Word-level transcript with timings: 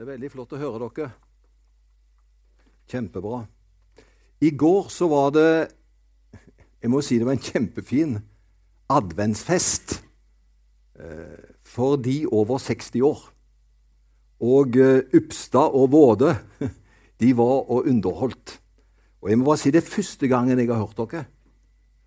Det 0.00 0.06
er 0.06 0.14
veldig 0.14 0.28
flott 0.32 0.52
å 0.56 0.58
høre 0.62 0.86
dere. 0.96 1.06
Kjempebra. 2.88 3.42
I 4.40 4.48
går 4.56 4.86
så 4.88 5.10
var 5.12 5.34
det 5.36 5.50
Jeg 6.80 6.88
må 6.88 7.02
si 7.04 7.18
det 7.20 7.26
var 7.28 7.36
en 7.36 7.42
kjempefin 7.44 8.14
adventsfest 8.88 9.98
eh, 10.96 11.52
for 11.60 12.00
de 12.00 12.24
over 12.32 12.56
60 12.64 13.04
år. 13.10 13.20
Og 14.40 14.80
eh, 14.80 15.04
Upstad 15.20 15.76
og 15.76 15.92
Våde 15.92 16.32
de 17.20 17.36
var 17.36 17.68
og 17.68 17.84
underholdt. 17.84 18.56
Og 19.20 19.28
jeg 19.28 19.36
må 19.36 19.50
bare 19.52 19.60
si 19.66 19.76
det 19.76 19.84
er 19.84 19.94
første 19.98 20.32
gangen 20.32 20.64
jeg 20.64 20.72
har 20.72 20.80
hørt 20.80 20.96
dere. 20.96 21.26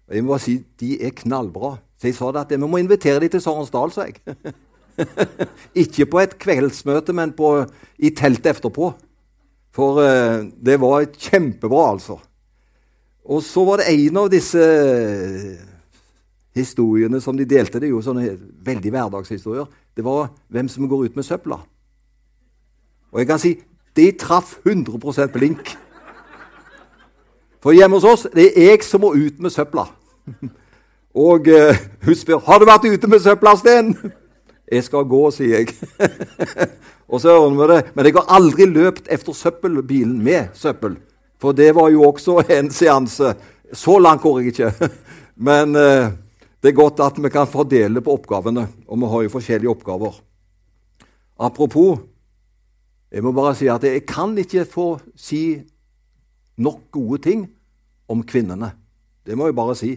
Og 0.10 0.18
jeg 0.18 0.26
må 0.26 0.34
bare 0.34 0.48
si 0.50 0.58
de 0.82 0.96
er 0.98 1.14
knallbra. 1.22 1.76
Så 2.02 2.10
jeg 2.10 2.18
sa 2.18 2.34
det 2.34 2.48
at 2.48 2.58
vi 2.58 2.64
må 2.66 2.82
invitere 2.82 3.22
dem 3.22 3.38
til 3.38 3.50
Sørensdal, 3.52 3.94
sa 3.94 4.10
jeg. 4.10 4.18
Ikke 5.84 6.08
på 6.10 6.22
et 6.22 6.38
kveldsmøte, 6.40 7.16
men 7.16 7.34
på, 7.38 7.56
i 7.98 8.14
teltet 8.16 8.58
etterpå. 8.58 8.92
For 9.74 10.00
uh, 10.02 10.46
det 10.66 10.78
var 10.82 11.08
kjempebra, 11.10 11.92
altså. 11.96 12.20
Og 13.24 13.44
så 13.44 13.64
var 13.66 13.80
det 13.80 13.94
en 13.94 14.18
av 14.20 14.32
disse 14.32 14.64
historiene 16.54 17.22
som 17.24 17.38
de 17.38 17.48
delte. 17.48 17.80
Det 17.80 17.88
er 17.88 17.96
jo 17.96 18.04
sånne 18.04 18.34
veldig 18.66 18.92
hverdagshistorier. 18.94 19.70
Det 19.96 20.04
var 20.06 20.34
hvem 20.54 20.70
som 20.70 20.90
går 20.90 21.08
ut 21.08 21.16
med 21.16 21.26
søpla. 21.26 21.62
Og 23.14 23.22
jeg 23.22 23.30
kan 23.30 23.42
si 23.42 23.54
de 23.96 24.10
traff 24.20 24.58
100% 24.66 25.32
blink. 25.34 25.72
For 27.64 27.72
hjemme 27.72 27.96
hos 27.96 28.08
oss 28.10 28.28
det 28.34 28.50
er 28.52 28.74
jeg 28.74 28.84
som 28.84 29.06
må 29.06 29.14
ut 29.16 29.40
med 29.40 29.54
søpla. 29.54 29.88
Og 31.14 31.48
uh, 31.48 31.78
hun 32.04 32.18
spør 32.18 32.42
har 32.44 32.60
du 32.60 32.66
vært 32.68 32.90
ute 32.90 33.08
med 33.08 33.22
søpla, 33.22 33.54
Sten. 33.56 33.94
'Jeg 34.74 34.84
skal 34.84 35.06
gå', 35.06 35.32
sier 35.32 35.62
jeg. 35.62 35.74
og 37.12 37.22
så 37.22 37.38
ordner 37.38 37.62
vi 37.62 37.74
det. 37.74 37.96
Men 37.96 38.06
jeg 38.06 38.16
har 38.18 38.32
aldri 38.34 38.66
løpt 38.66 39.08
etter 39.12 39.34
søppelbilen 39.38 40.18
med 40.24 40.50
søppel. 40.58 40.98
For 41.38 41.54
det 41.54 41.76
var 41.76 41.92
jo 41.94 42.08
også 42.10 42.42
en 42.58 42.72
seanse. 42.72 43.36
Så 43.74 44.00
langt 44.00 44.22
går 44.22 44.40
jeg 44.40 44.54
ikke. 44.54 44.90
Men 45.48 45.76
eh, 45.76 46.10
det 46.64 46.72
er 46.72 46.80
godt 46.80 47.02
at 47.04 47.18
vi 47.20 47.30
kan 47.30 47.50
fordele 47.50 48.02
på 48.02 48.14
oppgavene, 48.18 48.68
og 48.88 49.00
vi 49.00 49.10
har 49.12 49.24
jo 49.26 49.34
forskjellige 49.34 49.70
oppgaver. 49.70 50.16
Apropos, 51.40 52.00
jeg 53.12 53.24
må 53.24 53.34
bare 53.36 53.56
si 53.58 53.68
at 53.68 53.84
jeg 53.84 54.06
kan 54.10 54.38
ikke 54.38 54.66
få 54.66 54.88
si 55.20 55.62
nok 56.58 56.88
gode 56.92 57.20
ting 57.22 57.44
om 58.10 58.24
kvinnene. 58.24 58.72
Det 59.26 59.38
må 59.38 59.50
jeg 59.50 59.58
bare 59.58 59.76
si. 59.76 59.92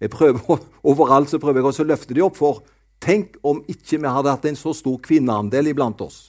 Jeg 0.00 0.10
prøver, 0.10 0.60
Overalt 0.82 1.30
så 1.30 1.38
prøver 1.38 1.60
jeg 1.60 1.70
også 1.70 1.84
å 1.84 1.90
løfte 1.90 2.14
dem 2.14 2.24
opp, 2.24 2.36
for 2.36 2.62
Tenk 3.00 3.38
om 3.42 3.62
ikke 3.68 3.98
vi 3.98 4.12
hadde 4.12 4.32
hatt 4.32 4.46
en 4.50 4.58
så 4.58 4.74
stor 4.76 4.98
kvinneandel 5.00 5.72
iblant 5.72 6.00
oss. 6.04 6.28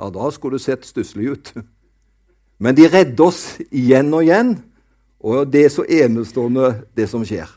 Ja, 0.00 0.08
da 0.10 0.30
skulle 0.32 0.56
det 0.56 0.64
sett 0.64 0.86
stusslig 0.88 1.28
ut. 1.34 1.52
Men 2.62 2.76
de 2.78 2.86
redder 2.88 3.24
oss 3.26 3.58
igjen 3.70 4.12
og 4.14 4.24
igjen, 4.24 4.54
og 5.22 5.50
det 5.50 5.66
er 5.66 5.74
så 5.74 5.84
enestående, 5.84 6.86
det 6.96 7.08
som 7.10 7.24
skjer. 7.26 7.50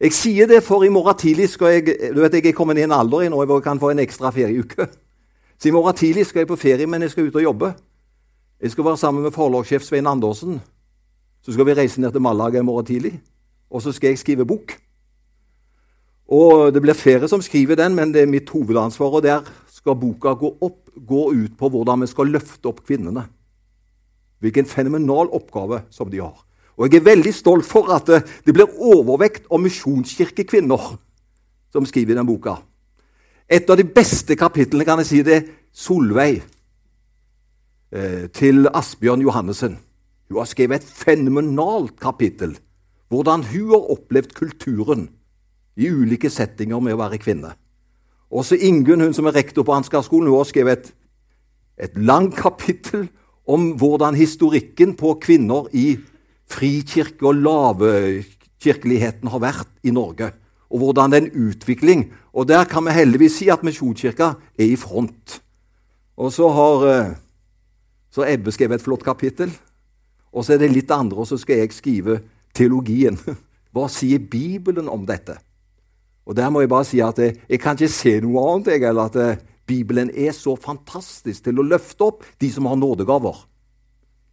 Jeg 0.00 0.16
sier 0.16 0.48
det, 0.48 0.62
for 0.64 0.84
i 0.84 0.92
morgen 0.92 1.16
tidlig 1.20 1.50
skal 1.52 1.76
jeg 1.76 2.14
du 2.14 2.22
vet, 2.22 2.34
Jeg 2.34 2.46
er 2.46 2.56
kommet 2.56 2.78
i 2.78 2.86
en 2.86 2.92
alder 2.92 3.28
nå 3.28 3.36
hvor 3.44 3.58
jeg 3.58 3.66
kan 3.66 3.80
få 3.80 3.90
en 3.92 4.00
ekstra 4.00 4.30
ferieuke. 4.32 4.88
Så 5.60 5.68
i 5.68 5.72
morgen 5.76 5.94
tidlig 5.94 6.26
skal 6.26 6.40
jeg 6.40 6.48
på 6.48 6.56
ferie, 6.56 6.86
men 6.86 7.02
jeg 7.02 7.10
skal 7.10 7.28
ut 7.28 7.36
og 7.36 7.42
jobbe. 7.42 7.74
Jeg 8.60 8.70
skal 8.70 8.84
være 8.84 8.96
sammen 8.96 9.22
med 9.22 9.32
forlagssjef 9.32 9.82
Svein 9.82 10.06
Andersen. 10.06 10.60
Så 11.44 11.52
skal 11.52 11.66
vi 11.66 11.74
reise 11.74 12.00
ned 12.00 12.12
til 12.12 12.20
Malaga 12.20 12.58
i 12.58 12.64
morgen 12.64 12.86
tidlig, 12.86 13.20
og 13.70 13.82
så 13.82 13.92
skal 13.92 14.08
jeg 14.08 14.18
skrive 14.18 14.46
bok. 14.46 14.72
Og 16.30 16.72
Det 16.72 16.82
blir 16.82 16.94
flere 16.94 17.28
som 17.28 17.42
skriver 17.42 17.76
den, 17.76 17.94
men 17.94 18.12
det 18.14 18.22
er 18.22 18.30
mitt 18.30 18.48
hovedansvar. 18.48 19.18
og 19.18 19.22
Der 19.22 19.42
skal 19.68 19.96
boka 19.96 20.34
gå, 20.34 20.56
opp, 20.60 20.90
gå 20.94 21.32
ut 21.32 21.56
på 21.58 21.68
hvordan 21.68 22.00
vi 22.00 22.06
skal 22.06 22.30
løfte 22.30 22.68
opp 22.68 22.84
kvinnene. 22.86 23.26
Hvilken 24.40 24.66
fenomenal 24.66 25.28
oppgave 25.32 25.82
som 25.90 26.10
de 26.10 26.20
har. 26.20 26.46
Og 26.76 26.88
Jeg 26.88 27.00
er 27.00 27.04
veldig 27.04 27.34
stolt 27.34 27.66
for 27.66 27.90
at 27.92 28.06
det, 28.06 28.22
det 28.46 28.54
blir 28.54 28.70
overvekt 28.78 29.50
av 29.50 29.60
misjonskirkekvinner 29.60 30.96
som 31.72 31.86
skriver 31.86 32.14
den 32.14 32.26
boka. 32.26 32.56
Et 33.50 33.68
av 33.68 33.76
de 33.76 33.84
beste 33.84 34.36
kapitlene 34.38 34.86
kan 34.86 35.02
jeg 35.02 35.06
si 35.06 35.22
det 35.26 35.34
er 35.34 35.46
Solveig 35.74 36.40
eh, 37.92 38.30
til 38.32 38.68
Asbjørn 38.70 39.22
Johannessen. 39.26 39.76
Hun 40.30 40.38
har 40.38 40.46
skrevet 40.46 40.80
et 40.80 40.86
fenomenalt 40.86 41.98
kapittel. 42.00 42.54
Hvordan 43.10 43.42
hun 43.50 43.72
har 43.74 43.90
opplevd 43.90 44.34
kulturen 44.38 45.08
i 45.76 45.90
ulike 45.90 46.30
settinger 46.30 46.80
med 46.82 46.96
å 46.96 47.00
være 47.00 47.20
kvinne. 47.22 47.54
Også 48.30 48.54
Ingunn, 48.54 49.02
hun 49.02 49.14
som 49.14 49.26
er 49.26 49.36
rektor 49.38 49.66
på 49.66 49.74
Ansgarskolen, 49.74 50.28
hun 50.30 50.38
har 50.38 50.48
skrevet 50.48 50.78
et, 50.78 50.92
et 51.90 51.96
langt 51.98 52.36
kapittel 52.38 53.08
om 53.50 53.72
hvordan 53.78 54.14
historikken 54.14 54.94
på 54.98 55.16
kvinner 55.22 55.66
i 55.74 55.98
frikirke- 56.50 57.26
og 57.26 57.34
lavkirkeligheten 57.42 59.30
har 59.30 59.42
vært 59.42 59.72
i 59.82 59.90
Norge. 59.94 60.30
Og 60.70 60.78
hvordan 60.78 61.10
det 61.10 61.18
er 61.18 61.26
en 61.26 61.48
utvikling. 61.50 62.12
Og 62.32 62.46
der 62.48 62.64
kan 62.70 62.84
vi 62.86 62.94
heldigvis 62.94 63.40
si 63.40 63.48
at 63.50 63.64
Misjonskirka 63.66 64.34
er 64.58 64.70
i 64.70 64.78
front. 64.78 65.40
Og 66.16 66.32
så 66.32 66.48
har 66.54 66.86
eh, 66.86 67.14
så 68.10 68.26
Ebbe 68.26 68.52
skrevet 68.54 68.78
et 68.78 68.84
flott 68.84 69.04
kapittel. 69.06 69.50
Og 70.30 70.44
så 70.44 70.54
er 70.54 70.62
det 70.62 70.70
litt 70.70 70.90
andre, 70.94 71.18
og 71.18 71.26
så 71.26 71.38
skal 71.38 71.58
jeg 71.58 71.74
skrive 71.74 72.20
teologien. 72.54 73.18
Hva 73.74 73.88
sier 73.90 74.22
Bibelen 74.22 74.88
om 74.90 75.06
dette? 75.06 75.38
Og 76.26 76.36
Der 76.36 76.50
må 76.50 76.60
jeg 76.60 76.68
bare 76.68 76.84
si 76.84 77.00
at 77.00 77.18
jeg, 77.18 77.36
jeg 77.48 77.60
kan 77.60 77.78
ikke 77.78 77.92
se 77.92 78.20
noe 78.20 78.42
annet 78.52 78.74
jeg, 78.74 78.82
eller 78.88 79.08
at 79.10 79.16
eh, 79.16 79.38
Bibelen 79.66 80.10
er 80.10 80.32
så 80.34 80.56
fantastisk 80.56 81.44
til 81.44 81.60
å 81.60 81.66
løfte 81.66 82.06
opp 82.06 82.26
de 82.42 82.50
som 82.52 82.66
har 82.66 82.78
nådegaver. 82.78 83.46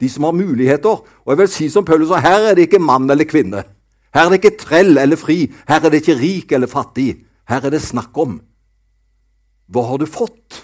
De 0.02 0.10
som 0.10 0.28
har 0.28 0.36
muligheter. 0.36 1.02
Og 1.26 1.32
jeg 1.32 1.40
vil 1.42 1.50
si 1.54 1.70
som 1.74 1.86
Paulus 1.86 2.14
her 2.22 2.52
er 2.52 2.58
det 2.58 2.68
ikke 2.68 2.82
mann 2.82 3.10
eller 3.10 3.26
kvinne. 3.26 3.64
Her 4.14 4.26
er 4.26 4.34
det 4.34 4.42
ikke 4.42 4.60
trell 4.64 4.98
eller 4.98 5.20
fri. 5.20 5.46
Her 5.68 5.86
er 5.86 5.94
det 5.94 6.02
ikke 6.04 6.20
rik 6.20 6.54
eller 6.58 6.70
fattig. 6.70 7.12
Her 7.50 7.66
er 7.66 7.74
det 7.74 7.82
snakk 7.86 8.18
om 8.18 8.40
hva 9.68 9.84
har 9.84 10.00
du 10.00 10.08
fått? 10.08 10.64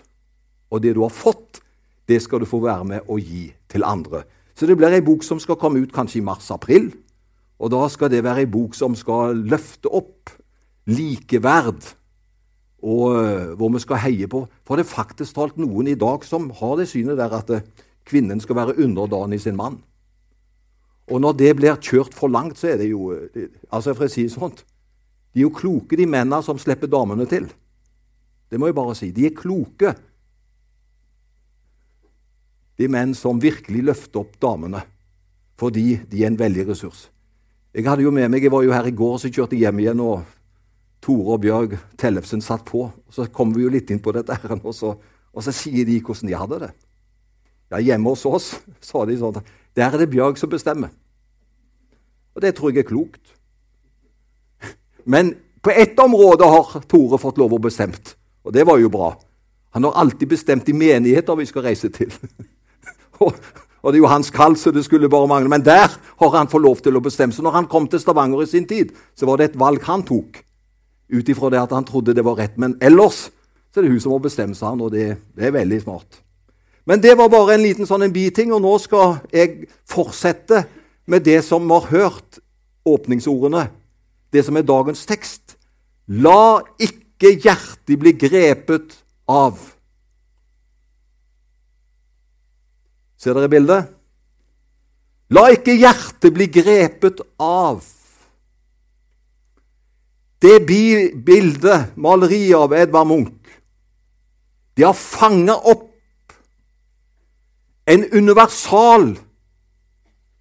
Og 0.72 0.80
det 0.82 0.94
du 0.96 1.02
har 1.04 1.12
fått, 1.12 1.60
det 2.08 2.22
skal 2.24 2.40
du 2.40 2.48
få 2.48 2.62
være 2.64 2.86
med 2.88 3.10
å 3.12 3.18
gi 3.20 3.50
til 3.70 3.84
andre. 3.84 4.24
Så 4.56 4.68
det 4.70 4.78
blir 4.80 4.96
ei 4.96 5.04
bok 5.04 5.26
som 5.28 5.42
skal 5.44 5.58
komme 5.60 5.82
ut 5.84 5.92
kanskje 5.94 6.22
i 6.22 6.26
mars-april. 6.26 6.88
Og 7.60 7.72
da 7.74 7.82
skal 7.92 8.12
det 8.14 8.24
være 8.24 8.46
ei 8.46 8.50
bok 8.50 8.78
som 8.78 8.96
skal 8.98 9.44
løfte 9.50 9.92
opp 9.92 10.32
likeverd, 10.90 11.94
og 12.84 13.16
eh, 13.16 13.54
hvor 13.56 13.72
vi 13.72 13.80
skal 13.80 14.02
heie 14.04 14.28
på. 14.28 14.44
For 14.68 14.76
det 14.76 14.86
er 14.86 14.92
faktisk 14.92 15.38
talt 15.38 15.58
noen 15.62 15.88
i 15.88 15.98
dag 16.00 16.26
som 16.28 16.50
har 16.60 16.78
det 16.80 16.90
synet 16.92 17.20
der 17.20 17.36
at 17.38 17.52
eh, 17.56 17.66
kvinnen 18.08 18.42
skal 18.44 18.60
være 18.60 18.78
underdanig 18.84 19.42
sin 19.42 19.56
mann. 19.56 19.80
Og 21.12 21.20
når 21.24 21.36
det 21.40 21.56
blir 21.60 21.80
kjørt 21.84 22.16
for 22.16 22.32
langt, 22.32 22.60
så 22.60 22.74
er 22.74 22.82
det 22.82 22.90
jo 22.92 23.12
eh, 23.16 23.48
altså 23.72 23.96
for 23.96 24.08
å 24.08 24.12
si 24.12 24.28
sånt, 24.32 24.66
De 25.34 25.42
er 25.42 25.48
jo 25.48 25.56
kloke, 25.56 25.98
de 25.98 26.06
mennene 26.06 26.44
som 26.46 26.60
slipper 26.62 26.86
damene 26.86 27.26
til. 27.26 27.48
Det 28.52 28.60
må 28.62 28.68
jeg 28.70 28.76
bare 28.78 28.94
si. 28.94 29.08
De 29.10 29.24
er 29.26 29.34
kloke, 29.34 29.96
de 32.78 32.88
menn 32.88 33.16
som 33.18 33.42
virkelig 33.42 33.82
løfter 33.88 34.22
opp 34.22 34.36
damene, 34.38 34.84
fordi 35.58 36.04
de 36.10 36.22
er 36.22 36.30
en 36.30 36.38
veldig 36.38 36.68
ressurs. 36.68 37.08
Jeg 37.74 37.88
hadde 37.88 38.06
jo 38.06 38.12
med 38.14 38.30
meg, 38.30 38.46
jeg 38.46 38.54
var 38.54 38.62
jo 38.62 38.76
her 38.76 38.86
i 38.86 38.94
går, 38.94 39.18
så 39.18 39.32
kjørte 39.34 39.58
jeg 39.58 39.66
hjem 39.66 39.82
igjen. 39.82 40.04
og 40.06 40.22
Tore 41.04 41.36
og 41.36 41.44
Bjørg 41.44 41.76
Tellefsen 42.00 42.42
satt 42.44 42.64
på. 42.68 42.86
Så 43.12 43.28
kommer 43.34 43.58
vi 43.58 43.66
jo 43.66 43.74
litt 43.74 43.92
inn 43.92 44.02
på 44.04 44.14
dette, 44.16 44.38
her, 44.40 44.56
og 44.62 44.76
så, 44.76 44.94
og 45.34 45.46
så 45.46 45.54
sier 45.56 45.88
de 45.88 46.00
hvordan 46.00 46.30
de 46.30 46.38
hadde 46.40 46.60
det. 46.66 46.72
Ja, 47.74 47.82
Hjemme 47.82 48.14
hos 48.14 48.26
oss 48.30 48.52
sa 48.88 49.04
de 49.10 49.18
sånn 49.18 49.42
Der 49.76 49.90
er 49.90 50.04
det 50.04 50.12
Bjørg 50.14 50.40
som 50.40 50.52
bestemmer. 50.52 50.94
Og 52.34 52.42
det 52.42 52.54
tror 52.58 52.72
jeg 52.72 52.84
er 52.84 52.90
klokt. 52.90 53.36
Men 55.14 55.36
på 55.64 55.74
ett 55.74 56.00
område 56.00 56.48
har 56.50 56.86
Tore 56.90 57.20
fått 57.22 57.42
lov 57.42 57.56
å 57.56 57.62
bestemt, 57.62 58.16
og 58.44 58.56
det 58.56 58.66
var 58.68 58.80
jo 58.82 58.92
bra. 58.94 59.14
Han 59.74 59.88
har 59.88 60.00
alltid 60.04 60.30
bestemt 60.30 60.70
i 60.70 60.76
menigheter 60.78 61.38
vi 61.40 61.48
skal 61.50 61.66
reise 61.66 61.90
til. 61.94 62.14
og, 63.24 63.34
og 63.82 63.88
det 63.90 63.98
er 63.98 64.04
jo 64.04 64.12
hans 64.12 64.30
kall, 64.34 64.58
så 64.60 64.72
det 64.72 64.84
skulle 64.86 65.10
bare 65.10 65.30
mangle. 65.30 65.50
Men 65.50 65.66
der 65.66 65.90
har 65.90 66.36
han 66.38 66.52
fått 66.52 66.62
lov 66.62 66.84
til 66.86 67.00
å 67.00 67.02
bestemme. 67.04 67.34
Så 67.34 67.46
når 67.46 67.58
han 67.58 67.70
kom 67.72 67.88
til 67.90 68.02
Stavanger 68.02 68.44
i 68.44 68.50
sin 68.52 68.68
tid, 68.70 68.94
så 69.18 69.30
var 69.30 69.42
det 69.42 69.50
et 69.50 69.58
valg 69.60 69.82
han 69.88 70.06
tok 70.06 70.43
ut 71.14 71.30
ifra 71.30 71.52
det 71.54 71.62
at 71.62 71.74
han 71.76 71.86
trodde 71.86 72.16
det 72.16 72.26
var 72.26 72.40
rett. 72.40 72.58
Men 72.58 72.76
ellers 72.82 73.28
så 73.74 73.80
er 73.80 73.88
det 73.88 73.94
hun 73.96 74.02
som 74.04 74.14
må 74.14 74.20
bestemme 74.22 74.58
seg, 74.58 74.82
og 74.82 74.94
det, 74.94 75.16
det, 75.34 75.48
er 75.48 75.56
veldig 75.56 75.80
smart. 75.82 76.20
Men 76.86 77.02
det 77.02 77.16
var 77.18 77.32
bare 77.32 77.56
en 77.56 77.64
liten 77.64 77.88
sånn 77.90 78.06
en 78.06 78.14
biting, 78.14 78.52
og 78.54 78.62
nå 78.62 78.74
skal 78.84 79.16
jeg 79.34 79.68
fortsette 79.90 80.66
med 81.10 81.26
det 81.26 81.40
som 81.46 81.66
har 81.74 81.88
hørt, 81.90 82.40
åpningsordene, 82.86 83.70
det 84.36 84.44
som 84.46 84.58
er 84.60 84.68
dagens 84.68 85.06
tekst. 85.10 85.56
La 86.06 86.60
ikke 86.78 87.32
hjertet 87.32 87.96
bli 87.98 88.14
grepet 88.20 88.98
av. 89.32 89.58
Ser 93.18 93.38
dere 93.38 93.50
bildet? 93.50 93.90
La 95.34 95.48
ikke 95.56 95.74
hjertet 95.80 96.36
bli 96.36 96.50
grepet 96.52 97.24
av. 97.42 97.82
Det 100.44 100.60
bildet, 100.68 101.96
maleriet 101.96 102.58
av 102.60 102.74
Edvard 102.76 103.08
Munch, 103.08 103.52
de 104.76 104.84
har 104.84 104.98
fanga 104.98 105.56
opp 105.56 106.34
en 107.88 108.04
universal 108.12 109.14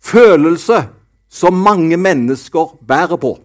følelse 0.02 0.80
som 1.30 1.62
mange 1.62 1.96
mennesker 2.00 2.74
bærer 2.82 3.20
på. 3.22 3.36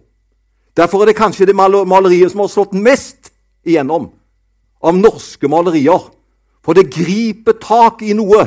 Derfor 0.74 1.02
er 1.02 1.12
det 1.12 1.18
kanskje 1.18 1.46
det 1.46 1.56
maleriet 1.58 2.32
som 2.32 2.42
har 2.42 2.50
slått 2.50 2.74
mest 2.74 3.30
igjennom 3.66 4.10
av 4.82 4.98
norske 4.98 5.50
malerier. 5.50 6.10
For 6.62 6.74
det 6.74 6.90
griper 6.90 7.58
tak 7.62 8.02
i 8.02 8.18
noe 8.18 8.44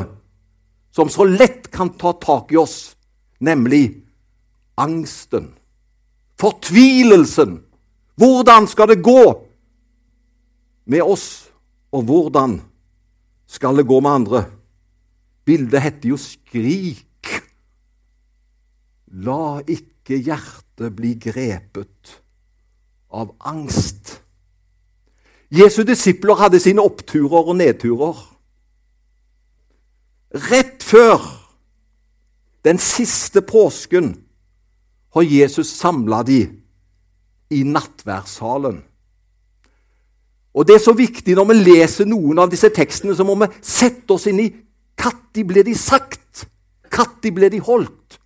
som 0.92 1.08
så 1.08 1.24
lett 1.28 1.72
kan 1.72 1.96
ta 1.96 2.12
tak 2.20 2.52
i 2.52 2.60
oss, 2.60 2.94
nemlig 3.40 4.02
angsten, 4.76 5.54
fortvilelsen. 6.40 7.62
Hvordan 8.22 8.68
skal 8.68 8.92
det 8.92 9.02
gå 9.02 9.48
med 10.86 11.02
oss, 11.02 11.50
og 11.92 12.04
hvordan 12.06 12.60
skal 13.50 13.78
det 13.78 13.88
gå 13.90 13.98
med 14.00 14.12
andre? 14.12 14.46
Bildet 15.46 15.82
heter 15.82 16.10
jo 16.10 16.16
'Skrik'. 16.16 17.42
La 19.26 19.62
ikke 19.66 20.22
hjertet 20.22 20.96
bli 20.96 21.16
grepet 21.18 22.22
av 23.10 23.34
angst. 23.40 24.22
Jesu 25.50 25.82
disipler 25.84 26.36
hadde 26.36 26.60
sine 26.60 26.82
oppturer 26.82 27.50
og 27.50 27.56
nedturer. 27.56 28.22
Rett 30.32 30.84
før 30.84 31.26
den 32.64 32.78
siste 32.78 33.42
påsken 33.42 34.14
har 35.14 35.22
Jesus 35.22 35.74
samla 35.74 36.22
de 36.24 36.61
i 37.52 37.64
nattverdssalen. 37.68 38.82
Og 40.54 40.68
Det 40.68 40.76
er 40.76 40.84
så 40.84 40.94
viktig 40.94 41.36
når 41.36 41.48
vi 41.52 41.60
leser 41.64 42.08
noen 42.10 42.40
av 42.44 42.50
disse 42.52 42.70
tekstene, 42.76 43.16
så 43.16 43.24
må 43.24 43.38
vi 43.40 43.48
sette 43.64 44.12
oss 44.14 44.28
inn 44.28 44.42
i 44.44 44.50
når 45.02 45.46
ble 45.48 45.64
de 45.64 45.76
sagt? 45.76 46.46
Når 46.92 47.32
ble 47.34 47.50
de 47.50 47.60
holdt? 47.64 48.20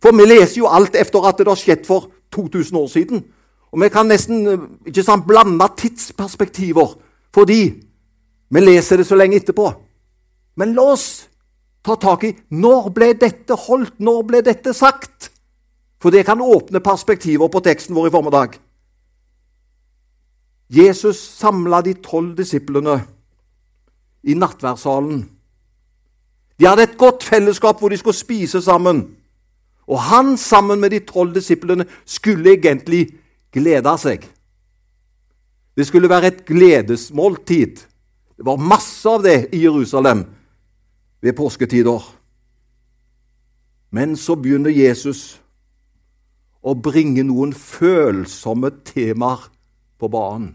For 0.00 0.16
vi 0.16 0.26
leser 0.28 0.60
jo 0.60 0.68
alt 0.68 0.96
etter 0.96 1.24
at 1.28 1.38
det 1.38 1.48
har 1.48 1.60
skjedd 1.60 1.86
for 1.88 2.10
2000 2.32 2.76
år 2.76 2.88
siden. 2.88 3.24
Og 3.72 3.80
vi 3.80 3.88
kan 3.88 4.08
nesten 4.08 4.44
ikke 4.86 5.04
sant, 5.06 5.26
blande 5.26 5.68
tidsperspektiver 5.78 6.96
fordi 7.34 7.62
vi 8.50 8.60
leser 8.60 8.98
det 8.98 9.06
så 9.06 9.14
lenge 9.14 9.38
etterpå. 9.38 9.68
Men 10.58 10.74
la 10.74 10.88
oss 10.92 11.28
ta 11.86 11.94
tak 11.96 12.24
i 12.26 12.32
når 12.50 12.88
ble 12.94 13.12
dette 13.14 13.54
holdt, 13.54 14.00
når 14.02 14.24
ble 14.26 14.40
dette 14.44 14.74
sagt? 14.74 15.30
For 16.02 16.10
det 16.10 16.24
kan 16.26 16.40
åpne 16.40 16.80
perspektiver 16.82 17.48
på 17.48 17.62
teksten 17.62 17.94
vår 17.94 18.08
i 18.08 18.12
formiddag. 18.14 18.58
Jesus 20.70 21.18
samla 21.18 21.82
de 21.82 21.96
tolv 21.98 22.36
disiplene 22.38 23.00
i 24.22 24.36
nattverdssalen. 24.38 25.24
De 26.60 26.68
hadde 26.68 26.84
et 26.86 26.98
godt 26.98 27.24
fellesskap 27.26 27.80
hvor 27.80 27.90
de 27.90 27.98
skulle 27.98 28.16
spise 28.16 28.62
sammen. 28.62 29.02
Og 29.90 29.98
han 30.00 30.36
sammen 30.38 30.80
med 30.80 30.90
de 30.94 31.00
tolv 31.02 31.34
disiplene 31.34 31.88
skulle 32.06 32.54
egentlig 32.54 33.08
glede 33.52 33.96
seg. 33.98 34.28
Det 35.76 35.86
skulle 35.86 36.10
være 36.10 36.26
et 36.26 36.44
gledesmåltid. 36.46 37.82
Det 38.36 38.46
var 38.46 38.62
masse 38.62 39.08
av 39.08 39.24
det 39.24 39.48
i 39.52 39.64
Jerusalem 39.64 40.24
ved 41.22 41.32
påsketider. 41.36 42.04
Men 43.90 44.14
så 44.16 44.36
begynner 44.38 44.70
Jesus 44.70 45.40
å 46.62 46.76
bringe 46.78 47.24
noen 47.26 47.54
følsomme 47.56 48.70
temaer 48.86 49.48
på 50.00 50.08
banen. 50.12 50.54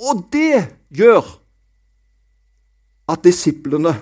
Og 0.00 0.24
det 0.32 0.64
gjør 0.96 1.26
at 3.10 3.24
disiplene 3.26 3.92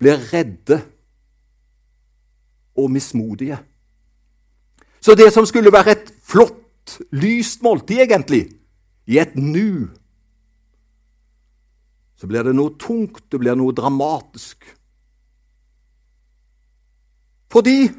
blir 0.00 0.20
redde 0.32 0.80
og 2.76 2.90
mismodige. 2.90 3.58
Så 5.00 5.14
det 5.14 5.28
som 5.34 5.46
skulle 5.46 5.72
være 5.72 5.98
et 5.98 6.12
flott, 6.24 6.98
lyst 7.12 7.62
måltid, 7.62 8.00
egentlig, 8.04 8.46
i 9.06 9.18
et 9.20 9.36
nu, 9.36 9.88
så 12.16 12.28
blir 12.30 12.46
det 12.46 12.54
noe 12.56 12.72
tungt, 12.80 13.26
det 13.32 13.40
blir 13.40 13.56
noe 13.58 13.74
dramatisk. 13.76 14.64
Fordi 17.52 17.90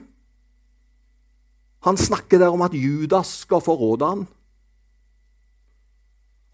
han 1.85 1.97
snakker 1.97 2.41
der 2.41 2.53
om 2.53 2.63
at 2.65 2.73
Judas 2.73 3.27
skal 3.45 3.61
forråde 3.61 4.05
ham. 4.05 4.25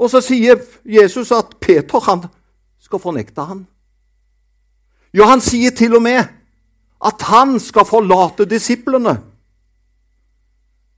Og 0.02 0.10
så 0.10 0.22
sier 0.24 0.60
Jesus 0.86 1.32
at 1.32 1.56
Peter 1.62 2.04
han 2.10 2.26
skal 2.82 3.00
fornekte 3.00 3.46
ham. 3.46 3.66
Ja, 5.14 5.28
han 5.30 5.44
sier 5.44 5.72
til 5.76 5.96
og 5.96 6.04
med 6.04 6.24
at 7.02 7.28
han 7.30 7.60
skal 7.60 7.88
forlate 7.88 8.48
disiplene. 8.50 9.16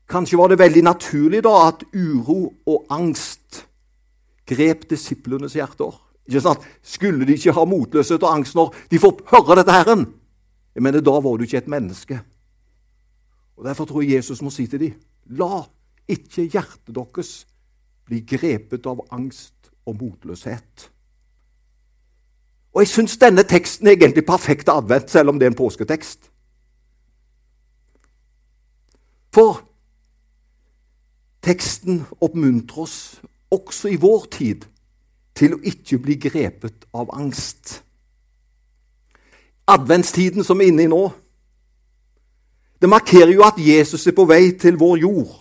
Kanskje 0.09 0.37
var 0.37 0.51
det 0.51 0.59
veldig 0.59 0.83
naturlig 0.83 1.43
da 1.45 1.53
at 1.67 1.85
uro 1.93 2.53
og 2.67 2.89
angst 2.91 3.63
grep 4.49 4.89
disiplenes 4.89 5.55
hjerter. 5.57 5.93
Ikke 6.27 6.41
sant? 6.43 6.65
Skulle 6.83 7.27
de 7.27 7.37
ikke 7.37 7.55
ha 7.55 7.63
motløshet 7.67 8.23
og 8.23 8.33
angst 8.33 8.55
når 8.55 8.75
de 8.91 8.99
får 8.99 9.23
høre 9.31 9.59
dette 9.59 9.75
Herren? 9.75 10.05
Jeg 10.75 10.83
mener, 10.83 11.01
Da 11.01 11.11
var 11.11 11.37
du 11.37 11.43
ikke 11.43 11.57
et 11.57 11.67
menneske. 11.67 12.21
Og 13.57 13.65
Derfor 13.65 13.85
tror 13.85 14.01
jeg 14.01 14.15
Jesus 14.15 14.41
må 14.41 14.49
si 14.49 14.67
til 14.67 14.79
dem 14.79 15.01
La 15.25 15.63
ikke 16.09 16.49
hjertet 16.51 16.95
deres 16.95 17.45
bli 18.05 18.19
grepet 18.27 18.85
av 18.85 18.99
angst 19.15 19.71
og 19.85 19.95
motløshet. 20.01 20.89
Og 22.73 22.81
Jeg 22.81 22.89
syns 22.89 23.17
denne 23.21 23.43
teksten 23.47 23.87
er 23.87 23.95
egentlig 23.95 24.25
perfekt 24.25 24.69
advent, 24.69 25.11
selv 25.11 25.29
om 25.29 25.39
det 25.39 25.45
er 25.45 25.51
en 25.51 25.57
påsketekst. 25.57 26.31
For 29.33 29.61
teksten 31.41 32.03
oppmuntrer 32.21 32.83
oss 32.83 32.97
også 33.51 33.93
i 33.93 33.99
vår 34.01 34.25
tid 34.31 34.65
til 35.37 35.55
å 35.55 35.61
ikke 35.63 35.99
bli 36.01 36.17
grepet 36.21 36.85
av 36.93 37.13
angst. 37.13 37.79
Adventstiden 39.67 40.43
som 40.43 40.61
er 40.61 40.71
inne 40.71 40.85
i 40.85 40.91
nå, 40.91 41.03
det 42.83 42.89
markerer 42.91 43.31
jo 43.31 43.45
at 43.47 43.55
Jesus 43.63 44.03
er 44.09 44.15
på 44.15 44.25
vei 44.27 44.57
til 44.59 44.75
vår 44.75 44.97
jord. 45.05 45.31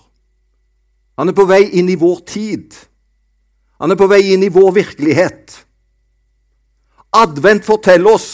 Han 1.19 1.33
er 1.33 1.35
på 1.35 1.43
vei 1.51 1.65
inn 1.75 1.89
i 1.91 1.99
vår 1.99 2.21
tid. 2.31 2.77
Han 3.83 3.91
er 3.91 3.99
på 3.99 4.07
vei 4.07 4.21
inn 4.31 4.45
i 4.47 4.51
vår 4.55 4.69
virkelighet. 4.77 5.57
Advent 7.19 7.67
forteller 7.67 8.15
oss 8.15 8.29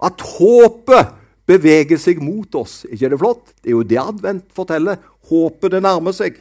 at 0.00 0.24
håpet 0.24 1.12
beveger 1.44 2.00
seg 2.00 2.22
mot 2.24 2.56
oss. 2.56 2.86
ikke 2.88 3.10
er 3.10 3.12
det 3.12 3.20
flott? 3.20 3.52
Det 3.60 3.68
er 3.68 3.76
jo 3.76 3.84
det 3.92 4.00
advent 4.00 4.48
forteller. 4.56 4.96
Håpet 5.28 5.76
det 5.76 5.82
nærmer 5.84 6.16
seg. 6.16 6.40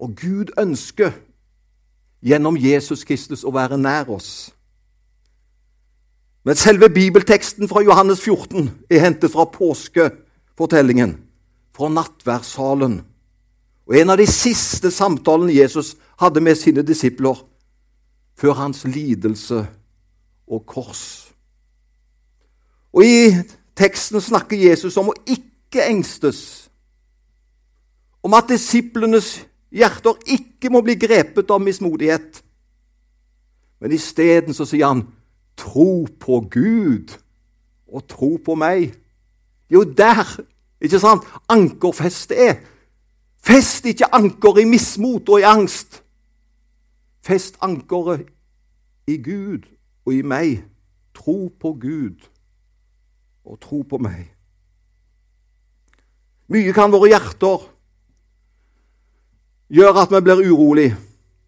Og 0.00 0.16
Gud 0.16 0.56
ønsker 0.56 1.12
gjennom 2.24 2.56
Jesus 2.56 3.04
Kristus 3.04 3.44
å 3.44 3.52
være 3.52 3.76
nær 3.76 4.08
oss. 4.16 4.48
Men 6.44 6.58
selve 6.58 6.88
bibelteksten 6.90 7.68
fra 7.70 7.82
Johannes 7.82 8.20
14 8.20 8.70
er 8.90 8.98
hentet 9.04 9.30
fra 9.30 9.44
påskefortellingen, 9.44 11.16
fra 11.76 11.88
nattverdssalen. 11.88 13.00
Og 13.86 13.98
en 13.98 14.10
av 14.10 14.18
de 14.18 14.26
siste 14.26 14.90
samtalene 14.90 15.54
Jesus 15.54 15.94
hadde 16.18 16.42
med 16.42 16.58
sine 16.58 16.82
disipler 16.86 17.38
før 18.38 18.58
hans 18.58 18.84
lidelse 18.84 19.62
og 20.50 20.66
kors. 20.66 21.04
Og 22.92 23.06
I 23.06 23.32
teksten 23.78 24.20
snakker 24.20 24.58
Jesus 24.58 24.96
om 25.00 25.12
å 25.12 25.18
ikke 25.24 25.86
engstes, 25.86 26.68
om 28.22 28.34
at 28.34 28.50
disiplenes 28.50 29.40
hjerter 29.72 30.18
ikke 30.30 30.70
må 30.70 30.82
bli 30.84 30.98
grepet 31.00 31.50
av 31.50 31.62
mismodighet. 31.62 32.42
Men 33.82 33.94
isteden 33.96 34.54
sier 34.54 34.86
han, 34.86 35.06
'Tro 35.56 36.06
på 36.20 36.40
Gud 36.50 37.18
og 37.88 38.08
tro 38.08 38.38
på 38.44 38.54
meg'. 38.54 38.92
Det 39.68 39.78
er 39.78 39.84
jo 39.84 39.84
der 39.84 40.40
ikke 40.80 40.98
sant, 40.98 41.22
ankerfestet 41.48 42.48
er. 42.48 42.54
Fest 43.42 43.86
ikke 43.86 44.14
anker 44.14 44.58
i 44.58 44.64
mismot 44.64 45.28
og 45.28 45.40
i 45.40 45.46
angst. 45.46 46.02
Fest 47.22 47.56
ankeret 47.62 48.26
i 49.06 49.16
Gud 49.22 49.66
og 50.06 50.14
i 50.14 50.22
meg. 50.22 50.64
Tro 51.14 51.48
på 51.60 51.72
Gud 51.72 52.28
og 53.44 53.60
tro 53.60 53.82
på 53.82 53.98
meg. 53.98 54.30
Mye 56.52 56.72
kan 56.76 56.92
våre 56.92 57.08
hjerter 57.08 57.66
gjøre 59.72 60.02
at 60.04 60.12
vi 60.12 60.20
blir 60.20 60.42
urolig. 60.52 60.90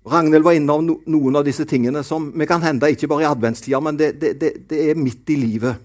Ragnhild 0.05 0.45
var 0.45 0.53
innom 0.53 0.85
noen 0.85 1.37
av 1.39 1.47
disse 1.47 1.65
tingene 1.65 2.03
som 2.05 2.29
vi 2.37 2.47
kan 2.47 2.63
hende 2.63 2.91
ikke 2.93 3.09
bare 3.09 3.25
i 3.25 3.29
adventstida, 3.31 3.81
men 3.81 3.97
det, 3.97 4.11
det, 4.21 4.35
det, 4.41 4.51
det, 4.69 4.81
er 4.91 5.01
midt 5.01 5.31
i 5.33 5.39
livet. 5.41 5.79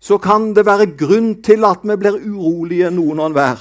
Så 0.00 0.16
kan 0.22 0.54
det 0.56 0.64
være 0.64 0.94
grunn 0.96 1.34
til 1.44 1.66
at 1.68 1.84
vi 1.84 1.96
blir 2.00 2.16
urolige, 2.22 2.88
noen 2.94 3.20
og 3.20 3.30
enhver. 3.30 3.60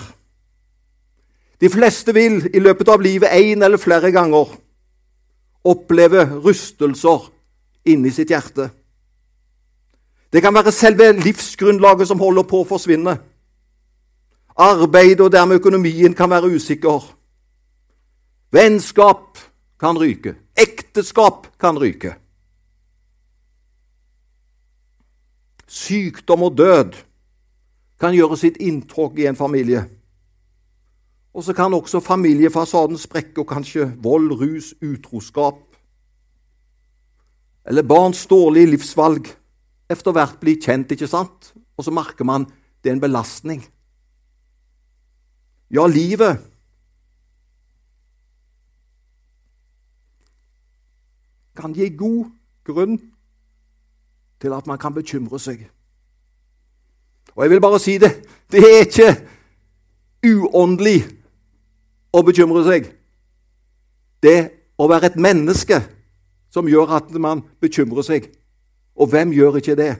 De 1.60 1.70
fleste 1.74 2.14
vil 2.14 2.46
i 2.54 2.62
løpet 2.62 2.88
av 2.94 3.02
livet 3.02 3.34
én 3.34 3.66
eller 3.66 3.82
flere 3.82 4.12
ganger 4.14 4.54
oppleve 5.68 6.24
rystelser 6.46 7.26
inni 7.92 8.14
sitt 8.14 8.32
hjerte. 8.32 8.70
Det 10.32 10.42
kan 10.44 10.54
være 10.54 10.72
selve 10.72 11.12
livsgrunnlaget 11.18 12.08
som 12.08 12.22
holder 12.22 12.48
på 12.48 12.62
å 12.62 12.70
forsvinne. 12.70 13.18
Arbeidet 14.58 15.26
og 15.26 15.32
dermed 15.34 15.60
økonomien 15.60 16.14
kan 16.16 16.30
være 16.30 16.54
usikker. 16.56 17.17
Vennskap 18.52 19.38
kan 19.80 19.98
ryke. 20.00 20.36
Ekteskap 20.56 21.48
kan 21.60 21.78
ryke. 21.78 22.16
Sykdom 25.68 26.48
og 26.48 26.58
død 26.58 26.96
kan 28.00 28.16
gjøre 28.16 28.38
sitt 28.40 28.58
inntog 28.64 29.20
i 29.20 29.28
en 29.28 29.36
familie. 29.36 29.84
Og 31.34 31.44
så 31.44 31.54
kan 31.54 31.74
også 31.74 32.00
familiefasaden 32.00 32.98
sprekke, 32.98 33.42
og 33.42 33.50
kanskje 33.52 33.92
vold, 34.02 34.32
rus, 34.40 34.74
utroskap 34.82 35.68
eller 37.68 37.84
barns 37.84 38.24
dårlige 38.32 38.72
livsvalg 38.72 39.28
etter 39.92 40.16
hvert 40.16 40.40
blir 40.40 40.60
kjent, 40.64 40.94
ikke 40.96 41.10
sant? 41.10 41.52
Og 41.76 41.84
så 41.84 41.92
merker 41.92 42.28
man 42.28 42.48
det 42.82 42.92
er 42.92 42.96
en 42.96 43.04
belastning. 43.04 43.60
Ja, 45.68 45.84
livet 45.88 46.40
kan 51.58 51.74
gi 51.74 51.90
god 51.98 52.30
grunn 52.68 53.00
til 54.42 54.54
at 54.54 54.68
man 54.68 54.78
kan 54.78 54.94
bekymre 54.94 55.40
seg. 55.42 55.66
Og 57.36 57.44
jeg 57.44 57.54
vil 57.54 57.62
bare 57.62 57.80
si 57.82 57.98
det 58.02 58.14
det 58.52 58.64
er 58.64 58.86
ikke 58.86 59.10
uåndelig 60.24 61.02
å 62.16 62.24
bekymre 62.24 62.64
seg. 62.64 62.88
Det 64.24 64.38
å 64.80 64.88
være 64.90 65.12
et 65.12 65.20
menneske 65.20 65.82
som 66.54 66.70
gjør 66.70 66.96
at 66.98 67.12
man 67.20 67.44
bekymrer 67.62 68.06
seg. 68.08 68.30
Og 68.98 69.12
hvem 69.12 69.34
gjør 69.36 69.60
ikke 69.60 69.76
det? 69.78 69.92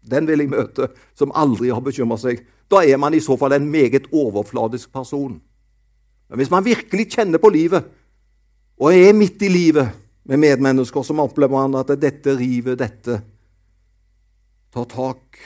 Den 0.00 0.26
vil 0.26 0.40
jeg 0.40 0.50
møte, 0.50 0.88
som 1.14 1.34
aldri 1.36 1.68
har 1.70 1.82
bekymret 1.84 2.22
seg. 2.22 2.40
Da 2.70 2.80
er 2.86 2.98
man 2.98 3.14
i 3.14 3.20
så 3.22 3.36
fall 3.36 3.52
en 3.58 3.68
meget 3.70 4.08
overfladisk 4.12 4.92
person. 4.92 5.36
Men 6.30 6.40
hvis 6.40 6.50
man 6.50 6.64
virkelig 6.64 7.10
kjenner 7.12 7.42
på 7.42 7.50
livet, 7.52 7.84
og 8.80 8.94
er 8.96 9.12
midt 9.12 9.42
i 9.44 9.50
livet 9.52 9.90
med 10.30 10.38
medmennesker, 10.38 11.02
som 11.02 11.22
opplever 11.24 11.74
at 11.80 11.90
dette 11.98 12.36
river, 12.38 12.78
dette 12.78 13.20
tar 14.70 14.86
tak 14.86 15.40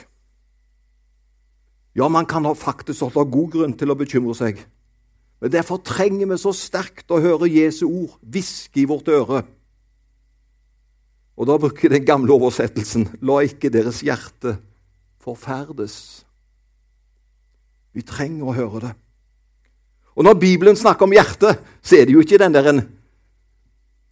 Ja, 1.95 2.09
man 2.11 2.26
kan 2.26 2.43
faktisk 2.59 3.07
ha 3.14 3.23
god 3.23 3.53
grunn 3.53 3.73
til 3.79 3.93
å 3.93 3.95
bekymre 3.95 4.35
seg. 4.35 4.59
Men 5.38 5.53
derfor 5.55 5.79
trenger 5.79 6.26
vi 6.26 6.38
så 6.43 6.50
sterkt 6.50 7.12
å 7.14 7.21
høre 7.23 7.47
Jesu 7.47 7.85
ord 7.87 8.17
hviske 8.19 8.83
i 8.83 8.87
vårt 8.91 9.07
øre. 9.14 9.45
Og 11.38 11.47
da 11.47 11.55
bruker 11.62 11.95
den 11.95 12.03
gamle 12.03 12.35
oversettelsen 12.35 13.07
'La 13.23 13.45
ikke 13.47 13.71
deres 13.71 14.03
hjerte 14.03 14.57
forferdes'. 15.23 16.25
Vi 17.95 18.03
trenger 18.03 18.50
å 18.50 18.59
høre 18.59 18.81
det. 18.88 18.93
Og 20.19 20.26
når 20.26 20.35
Bibelen 20.35 20.76
snakker 20.76 21.07
om 21.07 21.14
hjertet, 21.14 21.62
så 21.79 21.95
er 21.97 22.07
det 22.07 22.19
jo 22.19 22.26
ikke 22.26 22.43
den 22.43 22.59
der 22.59 22.83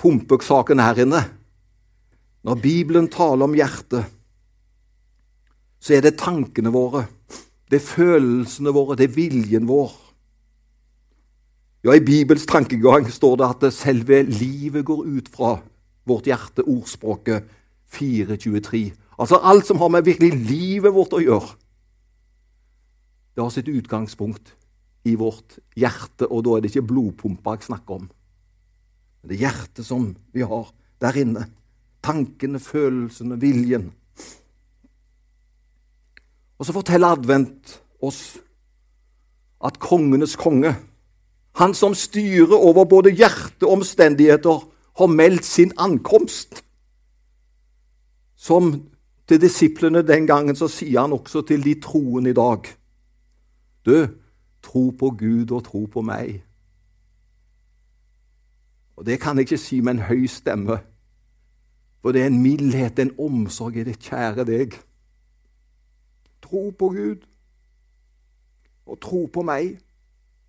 pumpesaken 0.02 0.82
her 0.82 0.98
inne. 1.04 1.22
Når 2.42 2.58
Bibelen 2.58 3.08
taler 3.10 3.46
om 3.46 3.54
hjertet, 3.54 4.08
så 5.82 5.96
er 5.96 6.04
det 6.04 6.18
tankene 6.18 6.72
våre, 6.74 7.06
det 7.70 7.80
er 7.80 7.86
følelsene 7.86 8.74
våre, 8.74 8.98
det 8.98 9.08
er 9.08 9.14
viljen 9.14 9.66
vår. 9.70 9.94
Ja, 11.82 11.94
I 11.96 12.04
Bibels 12.04 12.44
tankegang 12.46 13.08
står 13.10 13.38
det 13.40 13.48
at 13.48 13.74
selve 13.74 14.20
livet 14.26 14.84
går 14.86 15.02
ut 15.02 15.30
fra 15.32 15.56
vårt 16.06 16.28
hjerte, 16.30 16.62
ordspråket 16.62 17.48
423. 17.90 18.92
Altså 19.18 19.40
alt 19.42 19.66
som 19.66 19.80
har 19.82 19.90
med 19.90 20.06
virkelig 20.06 20.34
livet 20.46 20.94
vårt 20.94 21.14
å 21.16 21.22
gjøre. 21.22 21.56
Det 23.34 23.42
har 23.42 23.50
sitt 23.54 23.70
utgangspunkt 23.72 24.54
i 25.08 25.16
vårt 25.18 25.58
hjerte, 25.78 26.28
og 26.28 26.44
da 26.46 26.56
er 26.56 26.62
det 26.62 26.70
ikke 26.70 26.86
blodpumpa 26.92 27.56
jeg 27.56 27.70
snakker 27.70 28.02
om. 28.02 28.10
Det 29.28 29.38
hjertet 29.38 29.86
som 29.86 30.10
vi 30.34 30.42
har 30.42 30.70
der 31.02 31.18
inne. 31.18 31.46
Tankene, 32.02 32.58
følelsene, 32.58 33.38
viljen. 33.40 33.92
Og 36.58 36.66
så 36.66 36.74
forteller 36.74 37.14
advent 37.14 37.76
oss 38.02 38.38
at 39.62 39.78
kongenes 39.82 40.34
konge, 40.38 40.74
han 41.58 41.74
som 41.74 41.94
styrer 41.94 42.54
over 42.56 42.86
både 42.88 43.12
hjerte 43.14 43.66
og 43.66 43.80
omstendigheter, 43.80 44.62
har 44.98 45.06
meldt 45.06 45.44
sin 45.44 45.72
ankomst. 45.78 46.62
Som 48.36 48.88
til 49.28 49.40
disiplene 49.40 50.02
den 50.02 50.26
gangen, 50.26 50.56
så 50.56 50.68
sier 50.68 51.04
han 51.04 51.12
også 51.12 51.44
til 51.46 51.64
de 51.64 51.76
troende 51.80 52.30
i 52.30 52.36
dag. 52.36 52.66
Du, 53.86 54.08
tro 54.62 54.90
på 54.90 55.10
Gud 55.18 55.50
og 55.50 55.64
tro 55.64 55.84
på 55.86 56.02
meg. 56.06 56.42
Og 59.02 59.06
Det 59.06 59.20
kan 59.20 59.36
jeg 59.36 59.40
ikke 59.40 59.58
si 59.58 59.80
med 59.80 59.90
en 59.92 59.98
høy 59.98 60.26
stemme, 60.26 60.78
for 62.02 62.12
det 62.12 62.22
er 62.22 62.26
en 62.26 62.42
mildhet, 62.42 62.98
en 62.98 63.14
omsorg 63.18 63.76
i 63.76 63.82
det 63.82 63.98
kjære 63.98 64.44
deg. 64.46 64.76
Tro 66.42 66.70
på 66.70 66.88
Gud 66.88 67.24
og 68.86 69.00
tro 69.00 69.24
på 69.26 69.42
meg. 69.42 69.80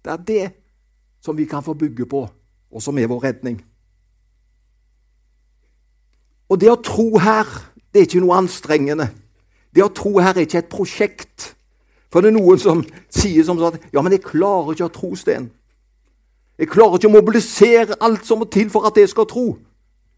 Det 0.05 0.12
er 0.12 0.22
det 0.27 0.51
som 1.22 1.38
vi 1.38 1.48
kan 1.50 1.63
få 1.63 1.74
bygge 1.74 2.05
på, 2.05 2.22
og 2.72 2.81
som 2.81 2.98
er 2.98 3.10
vår 3.10 3.24
redning. 3.24 3.57
Og 6.50 6.62
det 6.62 6.69
å 6.69 6.77
tro 6.77 7.17
her, 7.17 7.50
det 7.89 8.03
er 8.03 8.05
ikke 8.05 8.22
noe 8.22 8.38
anstrengende. 8.38 9.10
Det 9.74 9.81
å 9.81 9.89
tro 9.89 10.19
her 10.19 10.38
er 10.38 10.45
ikke 10.45 10.62
et 10.62 10.69
prosjekt. 10.69 11.55
For 12.13 12.22
det 12.22 12.29
er 12.29 12.38
noen 12.38 12.62
som 12.62 12.86
sier 13.10 13.41
som 13.50 13.57
sånn 13.57 13.81
Ja, 13.89 14.05
men 14.05 14.13
jeg 14.13 14.27
klarer 14.29 14.77
ikke 14.77 14.91
å 14.91 14.98
tro, 15.01 15.15
Sten. 15.17 15.50
Jeg 16.63 16.70
klarer 16.72 16.96
ikke 16.96 17.10
å 17.10 17.17
mobilisere 17.17 17.98
alt 18.00 18.24
som 18.24 18.39
må 18.39 18.46
til 18.48 18.70
for 18.72 18.88
at 18.88 18.96
jeg 18.96 19.10
skal 19.12 19.27
tro. 19.27 19.58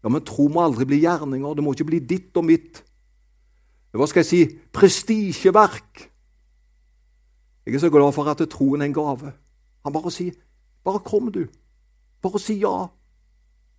Ja, 0.04 0.10
men 0.12 0.22
tro 0.22 0.44
må 0.46 0.60
aldri 0.62 0.84
bli 0.86 1.00
gjerninger. 1.02 1.56
Det 1.58 1.64
må 1.66 1.72
ikke 1.74 1.88
bli 1.88 1.98
ditt 1.98 2.38
og 2.38 2.46
mitt. 2.46 2.84
Hva 3.90 4.06
skal 4.06 4.22
jeg 4.22 4.28
si? 4.28 4.40
Prestisjeverk. 4.70 6.04
Jeg 7.66 7.74
er 7.74 7.82
så 7.82 7.90
glad 7.90 8.14
for 8.14 8.30
at 8.30 8.44
troen 8.52 8.84
er 8.84 8.86
en 8.86 8.94
gave. 8.94 9.32
Han 9.82 9.92
bare 9.92 10.10
sier, 10.14 10.32
'Bare 10.84 11.02
kom, 11.02 11.32
du. 11.32 11.48
Bare 12.22 12.38
si 12.38 12.60
ja. 12.62 12.86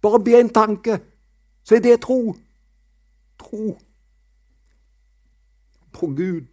Bare 0.01 0.19
be 0.19 0.39
en 0.39 0.49
tanke.' 0.49 0.99
Så 1.63 1.75
er 1.75 1.79
det 1.79 2.01
tro 2.01 2.35
tro 3.39 3.77
på 5.91 6.07
Gud 6.07 6.47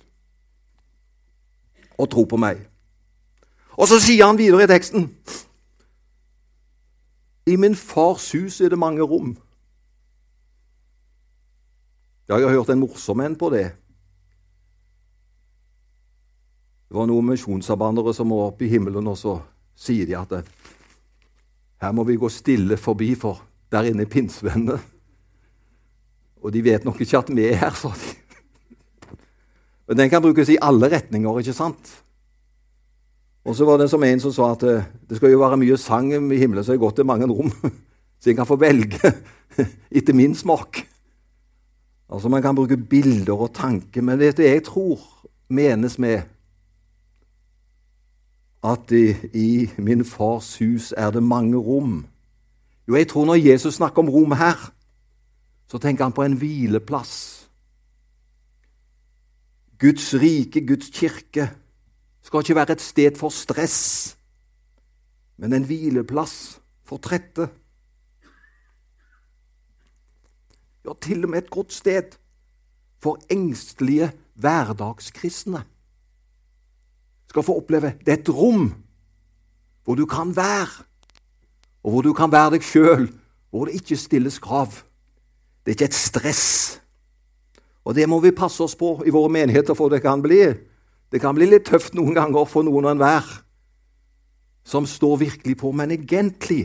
og 1.99 2.11
tro 2.11 2.25
på 2.25 2.37
meg. 2.37 2.69
Og 3.75 3.89
så 3.89 3.99
sier 3.99 4.27
han 4.27 4.39
videre 4.39 4.63
i 4.63 4.71
teksten 4.71 5.11
I 7.47 7.57
min 7.61 7.75
fars 7.77 8.31
hus 8.33 8.61
er 8.61 8.73
det 8.73 8.79
mange 8.79 9.05
rom. 9.05 9.35
Ja, 12.29 12.39
jeg 12.39 12.49
har 12.49 12.57
hørt 12.57 12.71
en 12.73 12.81
morsom 12.81 13.21
en 13.21 13.37
på 13.37 13.51
det. 13.53 13.67
Det 16.89 16.97
var 16.97 17.09
noen 17.11 17.27
misjonsarbeidere 17.29 18.15
som 18.17 18.33
var 18.33 18.49
oppe 18.49 18.65
i 18.65 18.71
himmelen, 18.73 19.07
og 19.11 19.19
så 19.21 19.35
sier 19.77 20.09
de 20.09 20.17
at 20.17 20.33
her 21.83 21.93
må 21.93 22.05
vi 22.09 22.17
gå 22.17 22.31
stille 22.33 22.79
forbi, 22.81 23.13
for 23.19 23.43
der 23.73 23.91
inne 23.91 24.07
er 24.07 24.11
pinnsvennene. 24.11 24.79
Og 26.45 26.53
de 26.53 26.63
vet 26.65 26.85
nok 26.85 27.01
ikke 27.01 27.19
at 27.19 27.33
vi 27.35 27.49
er 27.49 27.61
her, 27.61 27.77
sa 27.77 27.93
de. 27.93 28.15
Men 29.89 29.99
den 29.99 30.11
kan 30.13 30.23
brukes 30.25 30.49
i 30.49 30.61
alle 30.63 30.89
retninger, 30.93 31.41
ikke 31.41 31.57
sant? 31.57 32.04
Og 33.45 33.57
så 33.57 33.65
var 33.69 33.79
det 33.79 33.91
som 33.91 34.03
en 34.03 34.21
som 34.21 34.33
sa 34.33 34.53
at 34.55 34.63
eh, 34.63 34.87
det 35.09 35.19
skal 35.19 35.35
jo 35.35 35.43
være 35.43 35.61
mye 35.61 35.77
sang 35.81 36.13
i 36.13 36.39
himmelen, 36.41 36.65
så 36.65 36.73
jeg 36.73 36.81
har 36.81 36.87
gått 36.87 36.97
til 37.01 37.09
mange 37.09 37.29
rom. 37.29 37.53
Så 38.25 38.31
jeg 38.31 38.39
kan 38.39 38.49
få 38.49 38.57
velge 38.57 39.11
etter 39.99 40.15
min 40.17 40.33
smak. 40.35 40.79
Altså 42.09 42.29
Man 42.33 42.43
kan 42.43 42.57
bruke 42.57 42.77
bilder 42.77 43.37
og 43.37 43.53
tanker, 43.53 44.01
men 44.01 44.19
det 44.19 44.39
jeg 44.39 44.63
tror 44.65 45.03
menes 45.49 45.99
med 45.99 46.23
at 48.65 48.93
i, 48.97 49.13
i 49.35 49.71
min 49.77 50.05
fars 50.05 50.57
hus 50.59 50.95
er 50.97 51.11
det 51.11 51.23
mange 51.23 51.57
rom. 51.57 52.07
Jo, 52.89 52.97
jeg 52.97 53.09
tror 53.09 53.27
når 53.27 53.35
Jesus 53.35 53.75
snakker 53.75 54.03
om 54.03 54.09
rom 54.09 54.33
her, 54.33 54.73
så 55.69 55.79
tenker 55.79 56.05
han 56.05 56.13
på 56.13 56.23
en 56.23 56.37
hvileplass. 56.41 57.45
Guds 59.79 60.15
rike, 60.15 60.67
Guds 60.67 60.89
kirke, 60.93 61.51
skal 62.25 62.41
ikke 62.41 62.57
være 62.57 62.73
et 62.73 62.83
sted 62.83 63.19
for 63.21 63.33
stress, 63.35 64.17
men 65.37 65.53
en 65.53 65.67
hvileplass 65.69 66.57
for 66.89 67.03
trette. 67.03 67.49
Ja, 70.85 70.93
til 71.01 71.25
og 71.25 71.31
med 71.31 71.45
et 71.45 71.51
godt 71.51 71.73
sted 71.73 72.17
for 73.03 73.21
engstelige 73.33 74.13
hverdagskristne. 74.35 75.65
Skal 77.29 77.43
få 77.43 77.59
oppleve 77.61 77.95
det 78.05 78.13
er 78.13 78.21
et 78.23 78.33
rom 78.33 78.73
hvor 79.85 79.95
du 79.95 80.07
kan 80.09 80.31
være, 80.37 80.85
og 81.85 81.91
hvor 81.91 82.03
du 82.03 82.15
kan 82.17 82.33
være 82.33 82.55
deg 82.57 82.65
sjøl, 82.65 83.11
hvor 83.51 83.69
det 83.69 83.75
ikke 83.77 83.97
stilles 84.01 84.39
krav. 84.41 84.73
Det 85.61 85.73
er 85.73 85.77
ikke 85.77 85.91
et 85.93 85.99
stress. 85.99 86.81
Og 87.85 87.95
det 87.95 88.09
må 88.09 88.17
vi 88.25 88.33
passe 88.33 88.65
oss 88.65 88.77
på 88.77 89.03
i 89.05 89.13
våre 89.13 89.29
menigheter, 89.29 89.77
for 89.77 89.93
det 89.93 90.01
kan 90.01 90.23
bli, 90.25 90.41
det 91.15 91.21
kan 91.23 91.37
bli 91.37 91.47
litt 91.47 91.69
tøft 91.69 91.95
noen 91.95 92.17
ganger 92.17 92.47
for 92.51 92.67
noen 92.67 92.89
og 92.89 92.97
enhver 92.97 93.29
som 94.67 94.83
står 94.89 95.21
virkelig 95.21 95.55
på. 95.61 95.71
Men 95.71 95.93
egentlig 95.95 96.65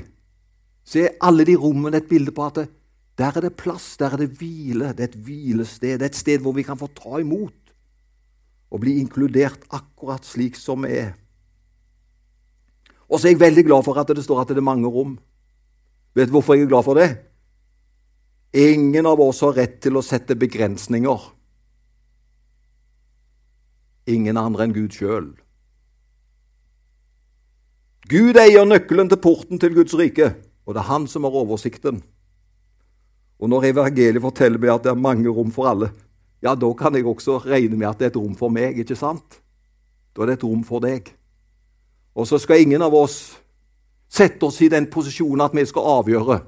så 0.81 1.03
er 1.03 1.19
alle 1.21 1.45
de 1.45 1.53
rommene 1.59 1.99
et 2.01 2.09
bilde 2.09 2.33
på 2.33 2.47
at 2.47 2.63
det, 2.63 2.67
der 3.19 3.35
er 3.35 3.45
det 3.45 3.57
plass, 3.59 3.91
der 3.99 4.15
er 4.15 4.23
det 4.23 4.31
hvile. 4.39 4.93
Det 4.97 5.05
er 5.05 5.11
et 5.11 5.21
hvilested. 5.27 5.99
Det 5.99 6.07
er 6.07 6.09
et 6.09 6.17
sted 6.17 6.41
hvor 6.41 6.55
vi 6.57 6.65
kan 6.65 6.79
få 6.79 6.89
ta 6.97 7.19
imot 7.21 7.73
og 8.73 8.81
bli 8.81 8.95
inkludert 9.01 9.67
akkurat 9.75 10.25
slik 10.25 10.57
som 10.57 10.81
vi 10.85 10.97
er. 10.97 11.13
Og 13.05 13.19
så 13.19 13.27
er 13.27 13.35
jeg 13.35 13.41
veldig 13.41 13.65
glad 13.69 13.85
for 13.85 14.01
at 14.01 14.09
det 14.09 14.23
står 14.25 14.41
at 14.41 14.53
det 14.53 14.61
er 14.61 14.65
mange 14.65 14.89
rom. 14.89 15.17
Vet 16.17 16.29
du 16.29 16.39
hvorfor 16.39 16.57
jeg 16.57 16.65
er 16.65 16.73
glad 16.73 16.85
for 16.89 16.97
det? 16.97 17.09
Ingen 18.57 19.05
av 19.05 19.21
oss 19.21 19.43
har 19.45 19.57
rett 19.57 19.77
til 19.83 19.97
å 19.97 20.05
sette 20.05 20.33
begrensninger. 20.33 21.21
Ingen 24.09 24.39
andre 24.41 24.65
enn 24.65 24.73
Gud 24.73 24.95
sjøl. 24.95 25.29
Gud 28.09 28.39
eier 28.41 28.65
nøkkelen 28.65 29.09
til 29.11 29.21
porten 29.21 29.61
til 29.61 29.75
Guds 29.75 29.93
rike, 29.93 30.31
og 30.65 30.73
det 30.73 30.81
er 30.81 30.89
han 30.89 31.05
som 31.07 31.27
har 31.27 31.35
oversikten. 31.43 32.01
Og 33.39 33.51
når 33.51 33.69
evangeliet 33.69 34.23
forteller 34.23 34.59
meg 34.59 34.73
at 34.73 34.87
det 34.87 34.91
er 34.95 35.03
mange 35.03 35.29
rom 35.29 35.51
for 35.53 35.69
alle, 35.69 35.91
ja, 36.41 36.55
da 36.55 36.71
kan 36.73 36.95
jeg 36.95 37.05
også 37.05 37.37
regne 37.45 37.77
med 37.77 37.89
at 37.89 37.99
det 37.99 38.07
er 38.07 38.13
et 38.13 38.19
rom 38.19 38.33
for 38.39 38.49
meg, 38.49 38.79
ikke 38.81 38.97
sant? 38.97 39.39
Da 40.15 40.23
er 40.23 40.31
det 40.31 40.39
et 40.39 40.47
rom 40.47 40.63
for 40.65 40.81
deg. 40.83 41.11
Og 42.17 42.27
så 42.27 42.39
skal 42.41 42.63
ingen 42.63 42.81
av 42.81 42.95
oss 42.95 43.37
sette 44.09 44.41
oss 44.47 44.57
i 44.65 44.71
den 44.71 44.89
posisjonen 44.89 45.45
at 45.45 45.53
vi 45.53 45.65
skal 45.69 45.85
avgjøre 45.99 46.39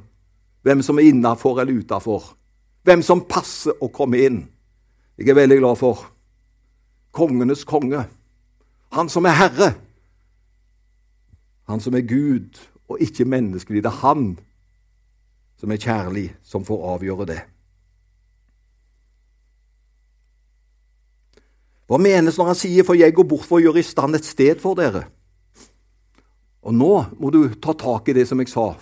hvem 0.66 0.82
som 0.86 0.98
er 1.00 1.12
innafor 1.12 1.62
eller 1.62 1.78
utafor. 1.78 2.34
Hvem 2.84 3.04
som 3.06 3.22
passer 3.30 3.78
å 3.82 3.92
komme 3.94 4.18
inn. 4.26 4.42
Jeg 5.18 5.30
er 5.30 5.38
veldig 5.38 5.60
glad 5.62 5.78
for 5.78 6.08
kongenes 7.12 7.64
konge. 7.64 8.06
Han 8.92 9.10
som 9.10 9.26
er 9.26 9.38
herre. 9.38 9.74
Han 11.70 11.80
som 11.80 11.96
er 11.96 12.08
Gud 12.08 12.60
og 12.90 13.00
ikke 13.00 13.26
menneskelig. 13.26 13.84
Det 13.84 13.92
er 13.92 14.04
han 14.04 14.36
som 15.60 15.72
er 15.72 15.80
kjærlig, 15.80 16.36
som 16.44 16.66
får 16.66 16.86
avgjøre 16.96 17.26
det. 17.30 17.42
Hva 21.92 22.00
menes 22.00 22.38
når 22.40 22.46
han 22.46 22.56
sier 22.56 22.84
'for 22.84 22.94
jeg 22.94 23.14
går 23.14 23.24
bort 23.24 23.46
for 23.46 23.60
å 23.60 23.64
gjøre 23.64 23.80
i 23.80 23.84
stand 23.84 24.16
et 24.16 24.26
sted 24.26 24.60
for 24.60 24.76
dere'? 24.76 25.08
Og 26.64 26.74
nå 26.74 27.06
må 27.20 27.30
du 27.30 27.50
ta 27.56 27.74
tak 27.74 28.10
i 28.10 28.14
det 28.14 28.28
som 28.28 28.40
jeg 28.40 28.48
sa 28.48 28.76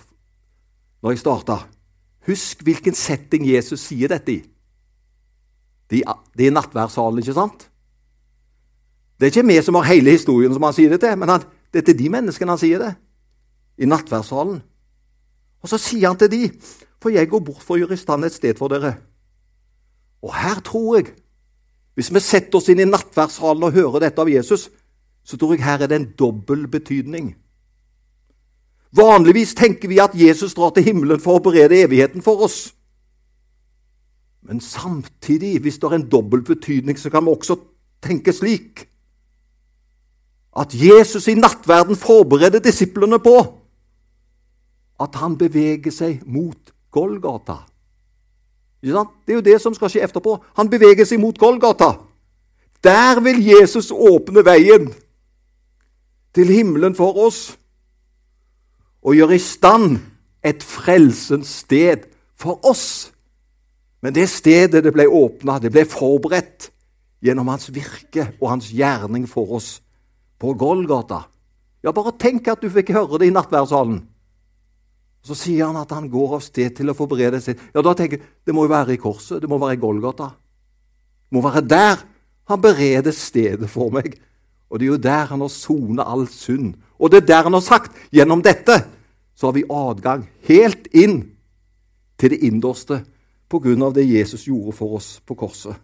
når 1.02 1.10
jeg 1.10 1.18
starta. 1.18 1.66
Husk 2.26 2.62
hvilken 2.62 2.94
setting 2.94 3.46
Jesus 3.46 3.80
sier 3.80 4.08
dette 4.08 4.32
i. 4.32 4.44
Det 5.90 6.02
er 6.46 6.50
nattværssalen, 6.50 7.18
ikke 7.18 7.34
sant? 7.34 7.69
Det 9.20 9.26
er 9.26 9.34
ikke 9.34 9.48
vi 9.50 9.60
som 9.60 9.76
har 9.76 9.90
hele 9.90 10.14
historien 10.16 10.52
som 10.56 10.64
han 10.64 10.72
sier 10.72 10.94
det 10.94 11.02
til, 11.02 11.16
men 11.20 11.28
han, 11.28 11.42
det 11.68 11.82
er 11.82 11.86
til 11.90 11.98
de 11.98 12.08
menneskene 12.08 12.54
han 12.54 12.60
sier 12.60 12.80
det. 12.80 12.94
I 13.76 13.88
nattverdssalen. 13.88 14.62
Og 15.60 15.68
så 15.68 15.76
sier 15.76 16.08
han 16.08 16.16
til 16.20 16.30
de, 16.32 16.46
for 17.00 17.12
jeg 17.12 17.28
går 17.28 17.42
bort 17.44 17.60
for 17.60 17.76
å 17.76 17.82
gjøre 17.82 17.98
i 17.98 18.00
stand 18.00 18.24
et 18.24 18.32
sted 18.32 18.56
for 18.56 18.72
dere. 18.72 18.94
Og 20.24 20.32
her 20.32 20.62
tror 20.64 20.96
jeg, 20.96 21.12
hvis 22.00 22.08
vi 22.14 22.22
setter 22.24 22.56
oss 22.56 22.70
inn 22.72 22.80
i 22.80 22.88
nattverdssalen 22.88 23.68
og 23.68 23.76
hører 23.76 24.06
dette 24.06 24.24
av 24.24 24.32
Jesus, 24.32 24.70
så 25.20 25.36
tror 25.36 25.52
jeg 25.52 25.66
her 25.66 25.84
er 25.84 25.90
det 25.90 26.00
en 26.00 26.10
dobbel 26.16 26.64
betydning. 26.72 27.34
Vanligvis 28.96 29.52
tenker 29.54 29.90
vi 29.92 30.00
at 30.02 30.16
Jesus 30.16 30.56
drar 30.56 30.72
til 30.74 30.86
himmelen 30.88 31.20
for 31.20 31.38
å 31.38 31.44
berede 31.44 31.82
evigheten 31.84 32.24
for 32.24 32.46
oss. 32.48 32.70
Men 34.48 34.64
samtidig, 34.64 35.58
hvis 35.60 35.76
det 35.78 35.90
er 35.90 35.98
en 35.98 36.08
dobbel 36.08 36.40
betydning, 36.42 36.96
så 36.98 37.12
kan 37.12 37.26
vi 37.26 37.36
også 37.36 37.58
tenke 38.02 38.32
slik 38.32 38.86
at 40.56 40.74
Jesus 40.74 41.28
i 41.28 41.34
nattverden 41.38 41.96
forbereder 41.96 42.58
disiplene 42.58 43.18
på 43.22 43.36
at 45.00 45.16
han 45.22 45.36
beveger 45.38 45.94
seg 45.94 46.24
mot 46.28 46.72
Golgata. 46.90 47.62
Det 48.82 48.92
er 48.92 49.36
jo 49.36 49.44
det 49.44 49.58
som 49.62 49.74
skal 49.76 49.92
skje 49.92 50.02
etterpå. 50.04 50.38
Han 50.58 50.70
beveger 50.72 51.06
seg 51.08 51.20
mot 51.22 51.38
Golgata. 51.38 51.94
Der 52.84 53.20
vil 53.20 53.40
Jesus 53.44 53.90
åpne 53.92 54.44
veien 54.44 54.88
til 56.34 56.52
himmelen 56.52 56.96
for 56.96 57.16
oss 57.26 57.40
og 59.00 59.16
gjøre 59.16 59.36
i 59.36 59.42
stand 59.42 59.98
et 60.44 60.64
frelsens 60.64 61.60
sted 61.64 62.08
for 62.36 62.60
oss. 62.66 63.12
Men 64.00 64.16
det 64.16 64.28
stedet 64.32 64.84
det 64.84 64.92
ble 64.96 65.06
åpna, 65.08 65.58
det 65.60 65.72
ble 65.72 65.84
forberedt 65.88 66.70
gjennom 67.20 67.48
hans 67.52 67.68
virke 67.72 68.30
og 68.40 68.48
hans 68.54 68.70
gjerning 68.72 69.28
for 69.28 69.56
oss 69.60 69.78
på 70.40 70.54
Golgata. 70.58 71.24
Ja, 71.84 71.92
bare 71.96 72.14
tenk 72.20 72.48
at 72.48 72.62
du 72.62 72.70
fikk 72.72 72.92
høre 72.96 73.20
det 73.20 73.30
i 73.30 73.34
nattverdssalen. 73.34 74.00
Så 75.24 75.36
sier 75.36 75.68
han 75.68 75.76
at 75.76 75.92
han 75.92 76.08
går 76.08 76.38
av 76.38 76.44
sted 76.44 76.72
til 76.78 76.92
å 76.92 76.96
forberede 76.96 77.42
seg. 77.44 77.60
Ja, 77.74 77.84
da 77.84 77.92
tenker 77.96 78.18
jeg, 78.18 78.26
Det 78.44 78.54
må 78.56 78.64
jo 78.64 78.72
være 78.72 78.96
i 78.96 79.00
korset, 79.00 79.40
det 79.40 79.48
må 79.48 79.60
være 79.60 79.76
i 79.76 79.80
Golgata. 79.80 80.30
Det 81.28 81.36
må 81.36 81.44
være 81.44 81.66
der 81.68 82.00
han 82.50 82.60
bereder 82.60 83.12
stedet 83.12 83.68
for 83.70 83.92
meg. 83.92 84.16
Og 84.70 84.78
det 84.78 84.86
er 84.86 84.92
jo 84.92 85.02
der 85.02 85.26
han 85.26 85.44
har 85.44 85.52
sonet 85.52 86.06
all 86.06 86.26
synd 86.28 86.74
og 87.00 87.10
det 87.10 87.22
er 87.22 87.28
der 87.32 87.46
han 87.48 87.56
har 87.56 87.64
sagt 87.64 87.96
gjennom 88.12 88.42
dette 88.44 88.76
så 89.34 89.48
har 89.48 89.56
vi 89.56 89.64
adgang 89.72 90.26
helt 90.48 90.90
inn 90.92 91.22
til 92.20 92.34
det 92.34 92.42
innerste 92.44 93.00
av 93.50 93.94
det 93.96 94.04
Jesus 94.04 94.44
gjorde 94.46 94.76
for 94.76 95.00
oss 95.00 95.18
på 95.26 95.34
korset. 95.34 95.74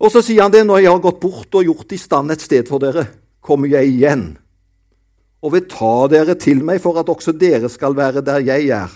Og 0.00 0.12
så 0.12 0.22
sier 0.24 0.42
han 0.42 0.52
det 0.52 0.62
når 0.64 0.84
jeg 0.84 0.94
har 0.94 1.02
gått 1.04 1.20
bort 1.20 1.56
og 1.60 1.66
gjort 1.66 1.92
i 1.92 2.00
stand 2.00 2.32
et 2.32 2.44
sted 2.44 2.68
for 2.68 2.80
dere, 2.82 3.04
kommer 3.44 3.68
jeg 3.68 3.92
igjen 3.92 4.24
og 5.40 5.54
vil 5.54 5.68
ta 5.72 5.94
dere 6.12 6.36
til 6.36 6.60
meg 6.64 6.82
for 6.84 6.98
at 7.00 7.08
også 7.08 7.32
dere 7.36 7.70
skal 7.72 7.96
være 7.96 8.20
der 8.24 8.42
jeg 8.44 8.68
er. 8.76 8.90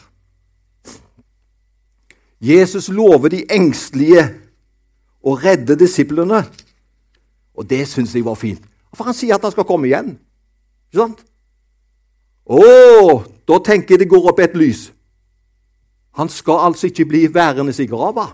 Jesus 2.44 2.90
lover 2.92 3.32
de 3.32 3.44
engstelige 3.48 4.26
å 5.24 5.36
redde 5.40 5.78
disiplene, 5.80 6.42
og 7.56 7.68
det 7.70 7.86
syns 7.88 8.12
jeg 8.12 8.26
var 8.26 8.36
fint. 8.36 8.60
For 8.92 9.08
han 9.08 9.16
sier 9.16 9.38
at 9.38 9.46
han 9.46 9.54
skal 9.54 9.64
komme 9.64 9.88
igjen. 9.88 10.12
Ikke 10.92 11.00
sant? 11.00 11.24
Å, 12.44 12.60
da 13.48 13.60
tenker 13.64 13.94
jeg 13.94 14.04
det 14.04 14.10
går 14.12 14.28
opp 14.28 14.42
et 14.44 14.56
lys. 14.58 14.90
Han 16.20 16.28
skal 16.28 16.68
altså 16.68 16.90
ikke 16.90 17.08
bli 17.08 17.24
værende 17.32 17.72
i 17.72 17.88
grava. 17.88 18.28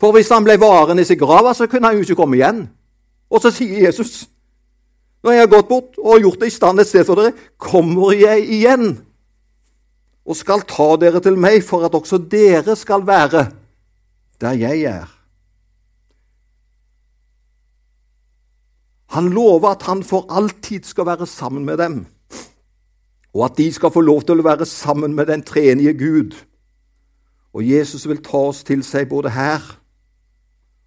For 0.00 0.12
hvis 0.12 0.30
han 0.32 0.44
ble 0.44 0.58
varende 0.60 1.04
i 1.04 1.18
grava, 1.18 1.54
så 1.54 1.66
kunne 1.66 1.88
han 1.88 1.96
jo 1.96 2.04
ikke 2.04 2.18
komme 2.18 2.36
igjen. 2.36 2.66
Og 3.32 3.42
så 3.42 3.50
sier 3.54 3.86
Jesus, 3.86 4.26
når 5.24 5.32
jeg 5.32 5.42
har 5.42 5.52
gått 5.52 5.68
bort 5.68 5.96
og 5.98 6.22
gjort 6.22 6.40
det 6.42 6.50
i 6.50 6.54
stand 6.54 6.80
et 6.80 6.88
sted 6.88 7.06
for 7.08 7.18
dere, 7.18 7.34
kommer 7.58 8.12
jeg 8.14 8.44
igjen 8.58 8.90
og 10.26 10.36
skal 10.36 10.64
ta 10.66 10.92
dere 11.00 11.22
til 11.22 11.38
meg 11.38 11.62
for 11.66 11.86
at 11.86 11.94
også 11.94 12.18
dere 12.30 12.76
skal 12.78 13.06
være 13.06 13.46
der 14.42 14.58
jeg 14.58 14.82
er. 14.90 15.06
Han 19.14 19.30
lover 19.32 19.70
at 19.70 19.86
han 19.86 20.02
for 20.04 20.26
alltid 20.28 20.84
skal 20.84 21.06
være 21.06 21.26
sammen 21.26 21.64
med 21.64 21.78
dem, 21.78 22.06
og 23.32 23.44
at 23.44 23.56
de 23.58 23.72
skal 23.72 23.90
få 23.94 24.02
lov 24.02 24.26
til 24.26 24.42
å 24.42 24.46
være 24.46 24.66
sammen 24.66 25.14
med 25.14 25.30
den 25.30 25.42
tredje 25.46 25.94
Gud. 25.96 26.34
Og 27.54 27.64
Jesus 27.64 28.04
vil 28.08 28.20
ta 28.22 28.50
oss 28.50 28.64
til 28.66 28.82
seg 28.84 29.08
både 29.08 29.32
her 29.32 29.62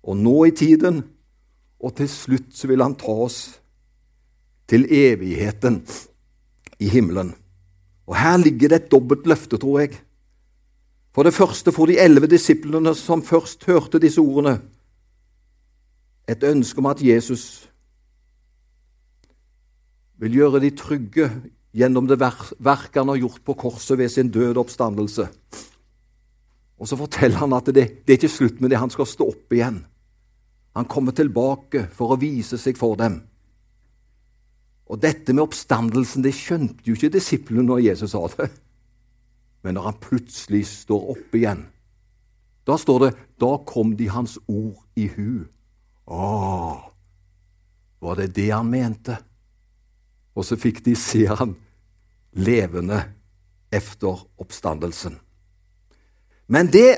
og 0.10 0.18
nå 0.18 0.36
i 0.50 0.54
tiden, 0.56 1.04
og 1.80 1.94
til 1.96 2.10
slutt 2.10 2.50
så 2.58 2.68
vil 2.68 2.82
han 2.82 2.98
ta 2.98 3.14
oss 3.28 3.60
til 4.70 4.88
evigheten 4.90 5.84
i 6.82 6.90
himmelen. 6.90 7.32
Og 8.10 8.18
Her 8.18 8.38
ligger 8.42 8.72
det 8.72 8.82
et 8.82 8.92
dobbelt 8.92 9.28
løfte, 9.30 9.58
tror 9.58 9.84
jeg. 9.84 10.00
For 11.14 11.26
det 11.26 11.34
første 11.34 11.72
for 11.72 11.90
de 11.90 12.00
elleve 12.02 12.30
disiplene 12.30 12.96
som 12.98 13.22
først 13.26 13.66
hørte 13.70 14.02
disse 14.02 14.22
ordene, 14.22 14.60
et 16.30 16.44
ønske 16.46 16.78
om 16.78 16.90
at 16.90 17.02
Jesus 17.02 17.70
vil 20.22 20.36
gjøre 20.42 20.62
de 20.62 20.70
trygge 20.78 21.30
gjennom 21.74 22.10
det 22.10 22.20
verk 22.20 22.98
han 22.98 23.10
har 23.10 23.22
gjort 23.22 23.42
på 23.46 23.56
korset 23.58 23.98
ved 23.98 24.10
sin 24.14 24.30
døde 24.30 24.60
oppstandelse. 24.62 25.30
Og 26.80 26.88
så 26.88 26.98
forteller 26.98 27.42
han 27.42 27.54
at 27.54 27.72
det, 27.74 27.86
det 28.06 28.14
er 28.14 28.20
ikke 28.20 28.32
slutt 28.32 28.62
med 28.62 28.70
det. 28.72 28.80
Han 28.80 28.94
skal 28.94 29.10
stå 29.10 29.28
opp 29.34 29.54
igjen. 29.54 29.82
Han 30.78 30.88
kommer 30.90 31.16
tilbake 31.16 31.88
for 31.96 32.14
å 32.14 32.20
vise 32.22 32.60
seg 32.62 32.78
for 32.78 32.98
dem. 33.00 33.20
Og 34.90 35.02
dette 35.02 35.34
med 35.36 35.46
oppstandelsen 35.46 36.26
det 36.26 36.34
skjønte 36.38 36.86
jo 36.88 36.98
ikke 36.98 37.14
disiplene 37.14 37.66
når 37.68 37.86
Jesus 37.92 38.14
sa 38.16 38.24
det. 38.34 38.50
Men 39.66 39.76
når 39.78 39.90
han 39.90 40.02
plutselig 40.02 40.64
står 40.70 41.10
opp 41.14 41.36
igjen, 41.36 41.66
da 42.66 42.78
står 42.78 43.06
det 43.06 43.12
da 43.42 43.52
kom 43.68 43.96
de 43.98 44.10
hans 44.12 44.38
ord 44.48 44.78
i 45.00 45.08
hu. 45.14 45.46
Å, 46.10 46.26
var 48.02 48.20
det 48.20 48.32
det 48.38 48.50
han 48.54 48.70
mente? 48.70 49.18
Og 50.38 50.46
så 50.48 50.58
fikk 50.58 50.84
de 50.86 50.96
se 50.98 51.26
han 51.28 51.54
levende 52.40 53.02
efter 53.74 54.22
oppstandelsen. 54.42 55.18
Men 56.50 56.70
det 56.74 56.90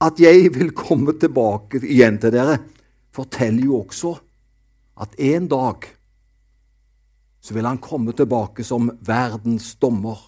at 0.00 0.20
jeg 0.22 0.52
vil 0.54 0.70
komme 0.76 1.16
tilbake 1.20 1.82
igjen 1.82 2.18
til 2.20 2.32
dere, 2.34 2.58
forteller 3.14 3.64
jo 3.66 3.80
også 3.82 4.14
at 5.00 5.16
en 5.18 5.48
dag 5.48 5.88
så 7.40 7.54
vil 7.56 7.66
han 7.66 7.80
komme 7.80 8.12
tilbake 8.12 8.64
som 8.64 8.90
verdens 9.00 9.72
dommer. 9.80 10.18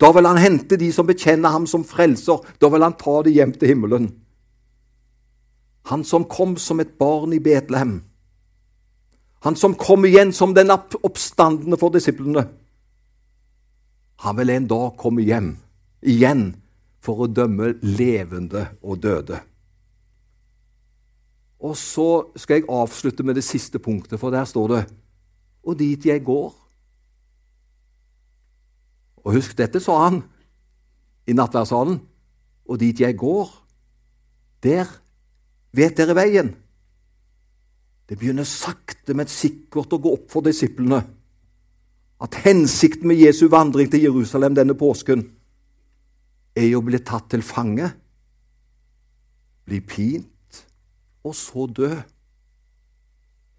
Da 0.00 0.08
vil 0.12 0.26
han 0.26 0.40
hente 0.40 0.78
de 0.80 0.88
som 0.92 1.06
bekjenner 1.06 1.52
ham 1.52 1.66
som 1.68 1.84
frelser. 1.84 2.40
Da 2.58 2.70
vil 2.72 2.82
han 2.82 2.96
ta 2.98 3.18
det 3.22 3.34
hjem 3.36 3.52
til 3.52 3.74
himmelen. 3.74 4.08
Han 5.92 6.04
som 6.08 6.24
kom 6.24 6.56
som 6.56 6.80
et 6.80 6.96
barn 6.98 7.34
i 7.36 7.42
Betlehem. 7.42 8.00
Han 9.42 9.58
som 9.58 9.74
kom 9.74 10.06
igjen 10.06 10.32
som 10.32 10.54
den 10.54 10.70
oppstandende 10.70 11.76
for 11.78 11.92
disiplene. 11.94 12.46
Han 14.22 14.36
vil 14.38 14.50
en 14.54 14.68
dag 14.70 14.92
komme 14.96 15.24
hjem 15.26 15.56
igjen 16.02 16.52
for 17.02 17.24
å 17.24 17.30
dømme 17.30 17.74
levende 17.82 18.68
og 18.82 19.02
døde. 19.02 19.40
Og 21.62 21.76
så 21.78 22.08
skal 22.36 22.60
jeg 22.60 22.70
avslutte 22.70 23.22
med 23.22 23.38
det 23.38 23.44
siste 23.46 23.78
punktet, 23.78 24.18
for 24.20 24.34
der 24.34 24.44
står 24.44 24.68
det 24.68 24.82
Og 25.62 25.78
dit 25.78 26.06
jeg 26.06 26.24
går. 26.24 26.50
Og 29.22 29.32
husk, 29.36 29.54
dette 29.58 29.80
sa 29.80 29.94
han 30.08 30.22
i 31.26 31.32
nattverdssalen. 31.32 32.00
Og 32.66 32.80
dit 32.80 33.00
jeg 33.00 33.14
går, 33.16 33.46
der 34.62 34.90
vet 35.72 35.96
dere 35.96 36.16
veien. 36.18 36.50
Det 38.08 38.18
begynner 38.18 38.44
sakte, 38.44 39.14
men 39.14 39.30
sikkert 39.30 39.94
å 39.94 40.00
gå 40.02 40.16
opp 40.18 40.26
for 40.34 40.42
disiplene 40.42 40.98
at 42.22 42.34
hensikten 42.44 43.08
med 43.10 43.18
Jesu 43.18 43.48
vandring 43.50 43.90
til 43.90 44.04
Jerusalem 44.04 44.54
denne 44.54 44.76
påsken 44.78 45.24
er 46.54 46.68
jo 46.68 46.82
å 46.82 46.86
bli 46.86 47.00
tatt 47.02 47.30
til 47.32 47.42
fange, 47.42 47.88
bli 49.66 49.80
pint 49.80 50.31
og 51.24 51.34
så 51.36 51.66
dø. 51.66 51.90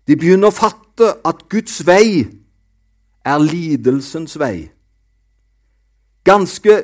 De 0.08 0.18
begynner 0.20 0.52
å 0.52 0.56
fatte 0.56 1.10
at 1.24 1.46
Guds 1.52 1.80
vei 1.88 2.26
er 3.24 3.40
lidelsens 3.40 4.36
vei. 4.40 4.68
Ganske 6.28 6.76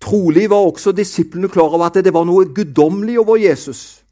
trolig 0.00 0.48
var 0.50 0.64
også 0.68 0.92
disiplene 0.96 1.48
klar 1.52 1.72
over 1.72 1.88
at 1.88 2.00
det 2.04 2.12
var 2.14 2.26
noe 2.28 2.48
guddommelig 2.56 3.18
over 3.20 3.40
Jesus. 3.40 4.02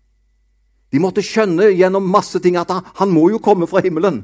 De 0.92 1.00
måtte 1.02 1.24
skjønne 1.24 1.72
gjennom 1.74 2.06
masse 2.06 2.38
ting 2.40 2.56
at 2.60 2.70
han, 2.70 2.84
han 2.94 3.12
må 3.12 3.28
jo 3.32 3.40
komme 3.42 3.66
fra 3.66 3.82
himmelen. 3.84 4.22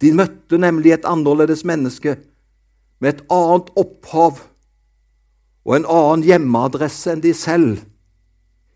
De 0.00 0.12
møtte 0.12 0.58
nemlig 0.60 0.94
et 0.94 1.08
annerledes 1.08 1.64
menneske 1.64 2.18
med 3.00 3.14
et 3.14 3.24
annet 3.32 3.70
opphav 3.80 4.42
og 5.64 5.76
en 5.76 5.88
annen 5.88 6.24
hjemmeadresse 6.26 7.14
enn 7.14 7.24
de 7.24 7.32
selv. 7.36 7.80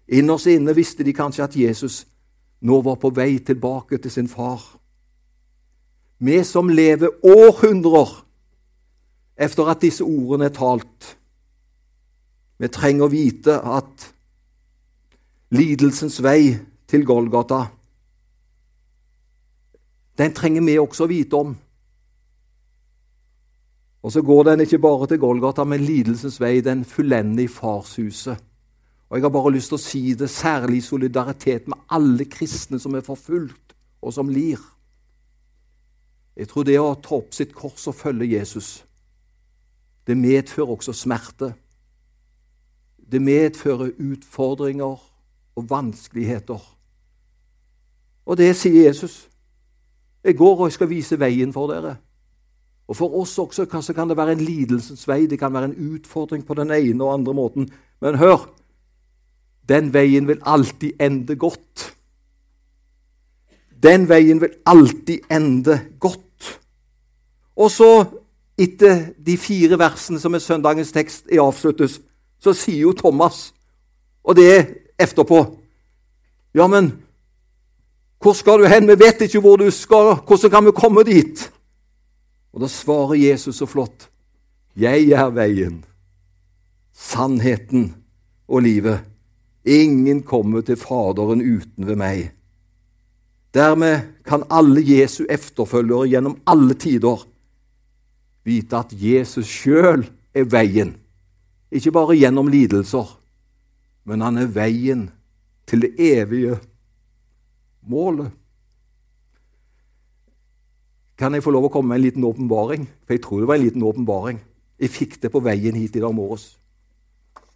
Innerst 0.09 0.49
inne 0.49 0.75
visste 0.77 1.05
de 1.05 1.13
kanskje 1.13 1.45
at 1.45 1.57
Jesus 1.57 2.07
nå 2.65 2.81
var 2.83 2.97
på 3.01 3.11
vei 3.15 3.39
tilbake 3.45 3.99
til 3.99 4.11
sin 4.11 4.29
far. 4.29 4.63
Vi 6.19 6.41
som 6.45 6.69
lever 6.69 7.21
århundrer 7.23 8.15
etter 9.39 9.71
at 9.71 9.83
disse 9.85 10.03
ordene 10.05 10.49
er 10.49 10.57
talt, 10.57 11.15
vi 12.59 12.67
trenger 12.75 13.07
å 13.07 13.13
vite 13.13 13.55
at 13.63 14.09
lidelsens 15.55 16.19
vei 16.25 16.57
til 16.91 17.05
Golgata 17.07 17.69
den 20.19 20.35
trenger 20.35 20.65
vi 20.67 20.79
også 20.79 21.07
å 21.07 21.11
vite 21.11 21.39
om. 21.39 21.55
Og 24.03 24.13
så 24.15 24.23
går 24.23 24.51
den 24.51 24.65
ikke 24.65 24.81
bare 24.83 25.07
til 25.11 25.21
Golgata, 25.23 25.65
men 25.65 25.85
lidelsens 25.87 26.41
vei, 26.43 26.59
den 26.65 26.85
fullender 26.87 27.45
i 27.45 27.51
farshuset. 27.51 28.43
Og 29.09 29.17
Jeg 29.17 29.25
har 29.25 29.33
bare 29.33 29.53
lyst 29.53 29.73
til 29.73 29.79
å 29.79 29.83
si 29.83 30.03
det, 30.15 30.29
særlig 30.31 30.83
i 30.83 30.85
solidaritet 30.85 31.69
med 31.69 31.81
alle 31.89 32.27
kristne 32.29 32.79
som 32.79 32.95
er 32.95 33.07
forfulgt, 33.07 33.73
og 34.03 34.13
som 34.13 34.29
lir. 34.29 34.61
Jeg 36.37 36.49
tror 36.49 36.67
det 36.69 36.77
å 36.79 36.95
ta 37.03 37.17
opp 37.17 37.33
sitt 37.35 37.55
kors 37.57 37.89
og 37.89 37.97
følge 37.97 38.37
Jesus, 38.37 38.85
det 40.07 40.17
medfører 40.17 40.77
også 40.77 40.93
smerte. 40.93 41.53
Det 42.97 43.21
medfører 43.21 43.97
utfordringer 43.99 45.01
og 45.57 45.71
vanskeligheter. 45.71 46.61
Og 48.29 48.37
det 48.37 48.55
sier 48.57 48.87
Jesus. 48.87 49.27
Jeg 50.25 50.37
går 50.37 50.55
og 50.55 50.67
jeg 50.69 50.77
skal 50.77 50.91
vise 50.91 51.19
veien 51.21 51.53
for 51.53 51.69
dere. 51.73 51.97
Og 52.89 52.97
For 52.97 53.21
oss 53.21 53.39
også 53.39 53.67
kan 53.69 54.09
det 54.09 54.17
være 54.17 54.33
en 54.33 54.45
lidelsens 54.45 55.09
vei, 55.09 55.27
det 55.27 55.39
kan 55.39 55.53
være 55.53 55.65
en 55.73 55.95
utfordring 55.95 56.47
på 56.47 56.55
den 56.55 56.71
ene 56.73 57.05
og 57.05 57.15
andre 57.15 57.35
måten. 57.35 57.69
Men 58.01 58.17
hør 58.17 58.47
den 59.69 59.93
veien 59.95 60.29
vil 60.29 60.41
alltid 60.43 61.01
ende 61.01 61.37
godt. 61.37 61.95
Den 63.83 64.09
veien 64.09 64.41
vil 64.41 64.55
alltid 64.67 65.29
ende 65.31 65.81
godt. 66.01 66.61
Og 67.57 67.71
så, 67.71 67.91
etter 68.59 69.11
de 69.27 69.37
fire 69.39 69.79
versene 69.79 70.21
som 70.21 70.35
er 70.35 70.43
søndagens 70.43 70.93
tekst 70.95 71.29
er 71.31 71.43
avsluttes, 71.43 72.01
så 72.39 72.55
sier 72.55 72.87
jo 72.87 72.95
Thomas, 72.97 73.53
og 74.25 74.37
det 74.39 74.49
er 74.55 74.67
etterpå 74.99 75.45
Ja, 76.57 76.67
men 76.67 76.89
hvor 78.19 78.35
skal 78.35 78.59
du 78.59 78.67
hen? 78.67 78.89
Vi 78.89 78.97
vet 78.99 79.21
ikke 79.23 79.41
hvor 79.41 79.57
du 79.61 79.69
skal. 79.71 80.17
Hvordan 80.27 80.51
kan 80.51 80.65
vi 80.67 80.73
komme 80.75 81.05
dit? 81.07 81.53
Og 82.53 82.61
Da 82.61 82.67
svarer 82.67 83.15
Jesus 83.15 83.57
så 83.57 83.67
flott. 83.67 84.09
Jeg 84.77 85.11
er 85.11 85.31
veien, 85.31 85.85
sannheten 86.95 87.95
og 88.49 88.63
livet. 88.63 89.01
Ingen 89.69 90.23
kommer 90.25 90.65
til 90.65 90.79
Faderen 90.81 91.43
uten 91.45 91.87
ved 91.87 91.99
meg. 92.01 92.31
Dermed 93.53 94.15
kan 94.25 94.47
alle 94.49 94.81
Jesu 94.81 95.27
efterfølgere 95.29 96.09
gjennom 96.09 96.39
alle 96.49 96.77
tider 96.79 97.25
vite 98.49 98.81
at 98.81 98.95
Jesus 98.97 99.49
sjøl 99.49 100.07
er 100.33 100.49
veien. 100.49 100.95
Ikke 101.69 101.93
bare 101.93 102.17
gjennom 102.17 102.49
lidelser, 102.49 103.11
men 104.09 104.25
han 104.25 104.41
er 104.41 104.53
veien 104.53 105.09
til 105.69 105.85
det 105.85 105.93
evige 106.01 106.57
målet. 107.85 108.33
Kan 111.19 111.35
jeg 111.35 111.43
få 111.45 111.53
lov 111.53 111.67
å 111.67 111.73
komme 111.75 111.93
med 111.93 111.99
en 111.99 112.07
liten 112.07 112.25
åpenbaring? 112.25 112.87
For 113.05 113.17
jeg 113.17 113.25
tror 113.25 113.43
det 113.43 113.51
var 113.51 113.59
en 113.59 113.67
liten 113.67 113.85
åpenbaring. 113.85 114.39
Jeg 114.79 114.95
fikk 114.95 115.19
det 115.21 115.33
på 115.35 115.43
veien 115.43 115.77
hit 115.77 115.97
i 115.99 116.03
dag 116.05 116.15
morges. 116.15 116.53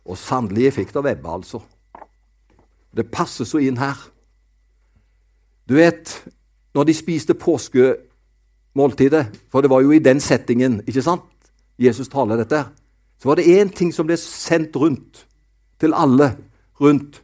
Og 0.03 0.19
sannelig, 0.19 0.67
jeg 0.67 0.77
fikk 0.81 0.91
det 0.91 0.99
av 0.99 1.09
Ebbe, 1.13 1.37
altså. 1.39 1.63
Det 2.97 3.11
passer 3.11 3.49
så 3.49 3.61
inn 3.63 3.81
her. 3.81 3.97
Du 5.69 5.75
vet, 5.79 6.13
når 6.75 6.85
de 6.85 6.95
spiste 6.95 7.35
påskemåltidet, 7.35 9.27
for 9.53 9.61
det 9.63 9.71
var 9.71 9.81
jo 9.85 9.93
i 9.95 10.03
den 10.03 10.21
settingen 10.21 10.81
ikke 10.87 11.05
sant? 11.05 11.29
Jesus 11.81 12.11
taler 12.13 12.37
dette, 12.43 12.65
så 13.19 13.31
var 13.31 13.39
det 13.39 13.49
én 13.49 13.71
ting 13.73 13.93
som 13.95 14.07
ble 14.07 14.17
sendt 14.21 14.77
rundt 14.77 15.25
til 15.81 15.95
alle 15.95 16.35
rundt 16.81 17.23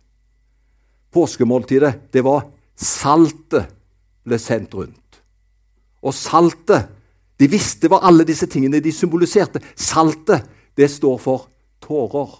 påskemåltidet. 1.12 2.12
Det 2.12 2.24
var 2.24 2.46
Saltet 2.78 3.66
ble 4.22 4.38
sendt 4.38 4.74
rundt. 4.78 5.18
Og 6.06 6.14
saltet 6.14 6.94
De 7.38 7.46
visste 7.46 7.86
hva 7.86 8.00
alle 8.02 8.24
disse 8.26 8.48
tingene 8.50 8.80
de 8.82 8.90
symboliserte. 8.90 9.60
Saltet, 9.78 10.42
det 10.74 10.88
står 10.90 11.20
for 11.22 11.44
tårer. 11.78 12.32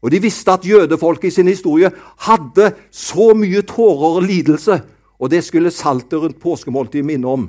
Og 0.00 0.10
de 0.10 0.20
visste 0.22 0.52
at 0.52 0.64
jødefolket 0.64 1.28
i 1.28 1.34
sin 1.34 1.48
historie 1.48 1.90
hadde 2.24 2.72
så 2.90 3.34
mye 3.36 3.62
tårer 3.68 4.16
og 4.20 4.24
lidelse, 4.24 4.80
og 5.20 5.30
det 5.30 5.42
skulle 5.44 5.70
saltet 5.70 6.20
rundt 6.22 6.40
påskemåltidet 6.40 7.06
minne 7.06 7.28
om. 7.28 7.48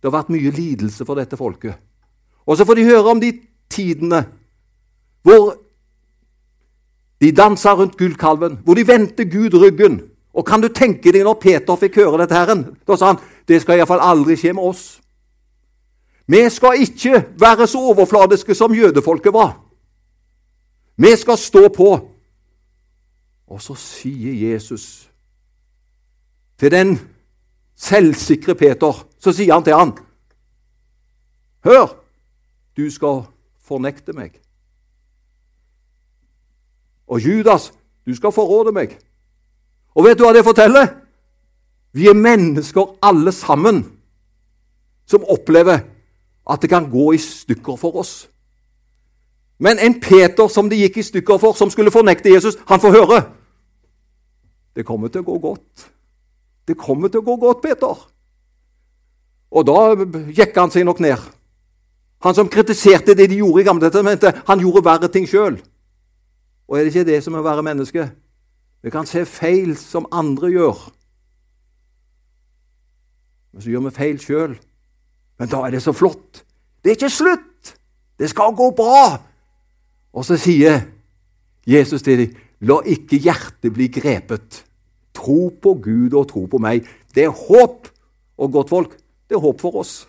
Det 0.00 0.10
har 0.10 0.18
vært 0.18 0.32
mye 0.34 0.52
lidelse 0.52 1.06
for 1.08 1.16
dette 1.16 1.38
folket. 1.40 1.78
Og 2.44 2.58
så 2.58 2.66
får 2.68 2.76
de 2.76 2.88
høre 2.90 3.14
om 3.14 3.20
de 3.20 3.32
tidene 3.72 4.26
hvor 5.24 5.54
de 7.20 7.30
dansa 7.32 7.72
rundt 7.72 7.96
gullkalven, 7.96 8.58
hvor 8.64 8.76
de 8.76 8.84
vendte 8.84 9.24
Gud 9.24 9.56
ryggen, 9.56 10.02
og 10.34 10.44
kan 10.46 10.60
du 10.60 10.68
tenke 10.68 11.12
deg 11.14 11.24
når 11.24 11.38
Peter 11.40 11.78
fikk 11.80 11.96
høre 12.02 12.20
dette, 12.20 12.36
herren? 12.36 12.66
Da 12.84 12.98
sa 12.98 13.14
han 13.14 13.22
det 13.48 13.62
skal 13.62 13.78
iallfall 13.78 14.02
aldri 14.02 14.36
skje 14.36 14.52
med 14.56 14.66
oss. 14.66 14.84
Vi 16.28 16.40
skal 16.50 16.80
ikke 16.84 17.22
være 17.40 17.66
så 17.68 17.80
overfladiske 17.92 18.56
som 18.56 18.74
jødefolket 18.74 19.32
var. 19.32 19.54
Vi 20.96 21.16
skal 21.16 21.38
stå 21.38 21.68
på. 21.68 22.10
Og 23.46 23.62
så 23.62 23.74
sier 23.74 24.52
Jesus 24.52 25.10
til 26.58 26.70
den 26.70 26.96
selvsikre 27.76 28.54
Peter, 28.54 29.06
så 29.18 29.32
sier 29.32 29.54
han 29.54 29.64
til 29.64 29.76
han, 29.76 29.92
Hør, 31.64 31.94
du 32.76 32.90
skal 32.90 33.22
fornekte 33.64 34.12
meg. 34.12 34.34
Og 37.08 37.20
Judas, 37.24 37.72
du 38.06 38.14
skal 38.14 38.32
forråde 38.32 38.72
meg. 38.72 38.98
Og 39.94 40.04
vet 40.04 40.18
du 40.18 40.26
hva 40.26 40.34
det 40.36 40.44
forteller? 40.44 40.88
Vi 41.92 42.08
er 42.08 42.18
mennesker 42.18 42.98
alle 43.02 43.32
sammen. 43.32 43.84
som 45.06 45.24
opplever 45.28 45.80
at 46.50 46.62
det 46.62 46.70
kan 46.70 46.90
gå 46.90 47.12
i 47.12 47.18
stykker 47.18 47.76
for 47.76 47.96
oss. 48.00 48.28
Men 49.58 49.78
en 49.78 50.00
Peter 50.00 50.48
som 50.50 50.68
de 50.70 50.80
gikk 50.80 50.98
i 50.98 51.06
stykker 51.06 51.38
for, 51.38 51.54
som 51.54 51.70
skulle 51.70 51.92
fornekte 51.94 52.32
Jesus, 52.32 52.58
han 52.66 52.80
får 52.82 52.96
høre. 52.96 53.20
Det 54.74 54.86
kommer 54.86 55.08
til 55.08 55.22
å 55.22 55.28
gå 55.28 55.38
godt. 55.38 55.86
Det 56.66 56.76
kommer 56.78 57.12
til 57.12 57.22
å 57.22 57.26
gå 57.28 57.36
godt, 57.38 57.62
Peter. 57.62 58.00
Og 59.54 59.66
da 59.68 59.78
gikk 60.34 60.56
han 60.58 60.72
seg 60.74 60.86
nok 60.88 61.02
ned. 61.04 61.22
Han 62.24 62.34
som 62.34 62.50
kritiserte 62.50 63.14
det 63.14 63.28
de 63.30 63.38
gjorde 63.42 63.62
i 63.62 63.66
Gamle 63.68 63.90
testamentet, 63.90 64.42
han 64.48 64.60
gjorde 64.60 64.84
verre 64.84 65.10
ting 65.12 65.28
sjøl. 65.28 65.60
Og 66.66 66.78
er 66.78 66.84
det 66.84 66.94
ikke 66.94 67.10
det 67.12 67.20
som 67.22 67.36
er 67.36 67.42
å 67.42 67.46
være 67.46 67.66
menneske? 67.66 68.08
Vi 68.84 68.92
kan 68.92 69.06
se 69.08 69.22
feil 69.28 69.76
som 69.78 70.08
andre 70.12 70.50
gjør. 70.52 70.80
Men 73.52 73.62
så 73.62 73.70
gjør 73.70 73.84
vi 73.86 73.94
feil 73.94 74.18
sjøl. 74.20 74.56
Men 75.38 75.52
da 75.52 75.62
er 75.66 75.76
det 75.76 75.82
så 75.84 75.92
flott. 75.94 76.42
Det 76.82 76.90
er 76.90 76.98
ikke 76.98 77.12
slutt! 77.12 77.74
Det 78.18 78.30
skal 78.30 78.56
gå 78.56 78.70
bra! 78.76 79.20
Og 80.14 80.24
så 80.24 80.38
sier 80.38 80.84
Jesus 81.66 82.04
til 82.06 82.20
dem, 82.20 82.36
la 82.64 82.78
ikke 82.86 83.18
hjertet 83.18 83.74
bli 83.74 83.88
grepet. 83.92 84.62
Tro 85.14 85.48
på 85.62 85.74
Gud 85.82 86.14
og 86.14 86.28
tro 86.30 86.46
på 86.50 86.60
meg. 86.62 86.86
Det 87.14 87.26
er 87.26 87.34
håp. 87.34 87.90
Og 88.38 88.50
godt 88.52 88.70
folk, 88.70 88.96
det 89.28 89.36
er 89.36 89.42
håp 89.42 89.60
for 89.60 89.78
oss. 89.78 90.08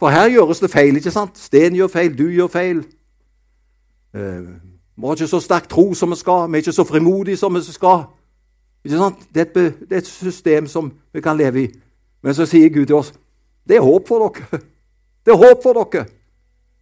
For 0.00 0.12
her 0.12 0.30
gjøres 0.32 0.60
det 0.60 0.70
feil, 0.72 0.96
ikke 0.96 1.12
sant? 1.12 1.38
Sten 1.38 1.76
gjør 1.76 1.90
feil, 1.92 2.14
du 2.16 2.28
gjør 2.32 2.48
feil. 2.52 2.78
Eh, 4.16 4.46
vi 4.96 5.04
har 5.04 5.16
ikke 5.16 5.28
så 5.28 5.40
sterk 5.44 5.68
tro 5.68 5.90
som 5.94 6.12
vi 6.12 6.16
skal, 6.16 6.48
vi 6.48 6.56
er 6.56 6.64
ikke 6.64 6.72
så 6.72 6.84
frimodige 6.88 7.36
som 7.36 7.54
vi 7.54 7.60
skal. 7.64 8.06
Ikke 8.84 8.96
sant? 8.96 9.28
Det 9.34 9.42
er, 9.42 9.48
et, 9.50 9.80
det 9.80 9.92
er 9.92 10.04
et 10.04 10.08
system 10.08 10.66
som 10.72 10.92
vi 11.12 11.20
kan 11.20 11.36
leve 11.36 11.64
i. 11.64 11.68
Men 12.24 12.34
så 12.34 12.46
sier 12.48 12.72
Gud 12.72 12.86
til 12.86 13.00
oss 13.00 13.12
det 13.66 13.76
er 13.76 13.84
håp 13.84 14.08
for 14.08 14.28
dere. 14.28 14.60
Det 15.26 15.32
er 15.34 15.40
håp 15.42 15.62
for 15.62 15.74
dere. 15.74 16.04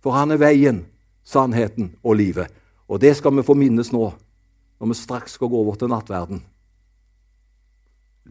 For 0.04 0.12
han 0.12 0.34
er 0.34 0.36
veien, 0.36 0.82
sannheten 1.24 1.94
og 2.04 2.18
livet. 2.20 2.52
Og 2.88 3.00
det 3.00 3.14
skal 3.16 3.34
vi 3.36 3.46
få 3.46 3.56
minnes 3.58 3.90
nå, 3.92 4.04
når 4.80 4.90
vi 4.90 4.98
straks 4.98 5.38
skal 5.38 5.50
gå 5.50 5.60
over 5.64 5.78
til 5.80 5.90
nattverden. 5.92 6.42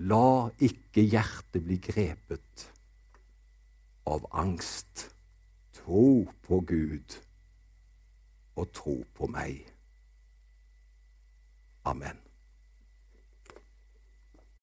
La 0.10 0.49
ikke 0.62 1.06
hjertet 1.06 1.65
bli 1.65 1.77
grepet 1.82 2.67
av 4.10 4.25
angst. 4.32 5.10
Tro 5.84 6.23
på 6.47 6.62
Gud 6.65 7.19
og 8.56 8.69
tro 8.73 8.99
på 9.17 9.29
meg. 9.29 9.65
Amen. 11.86 12.22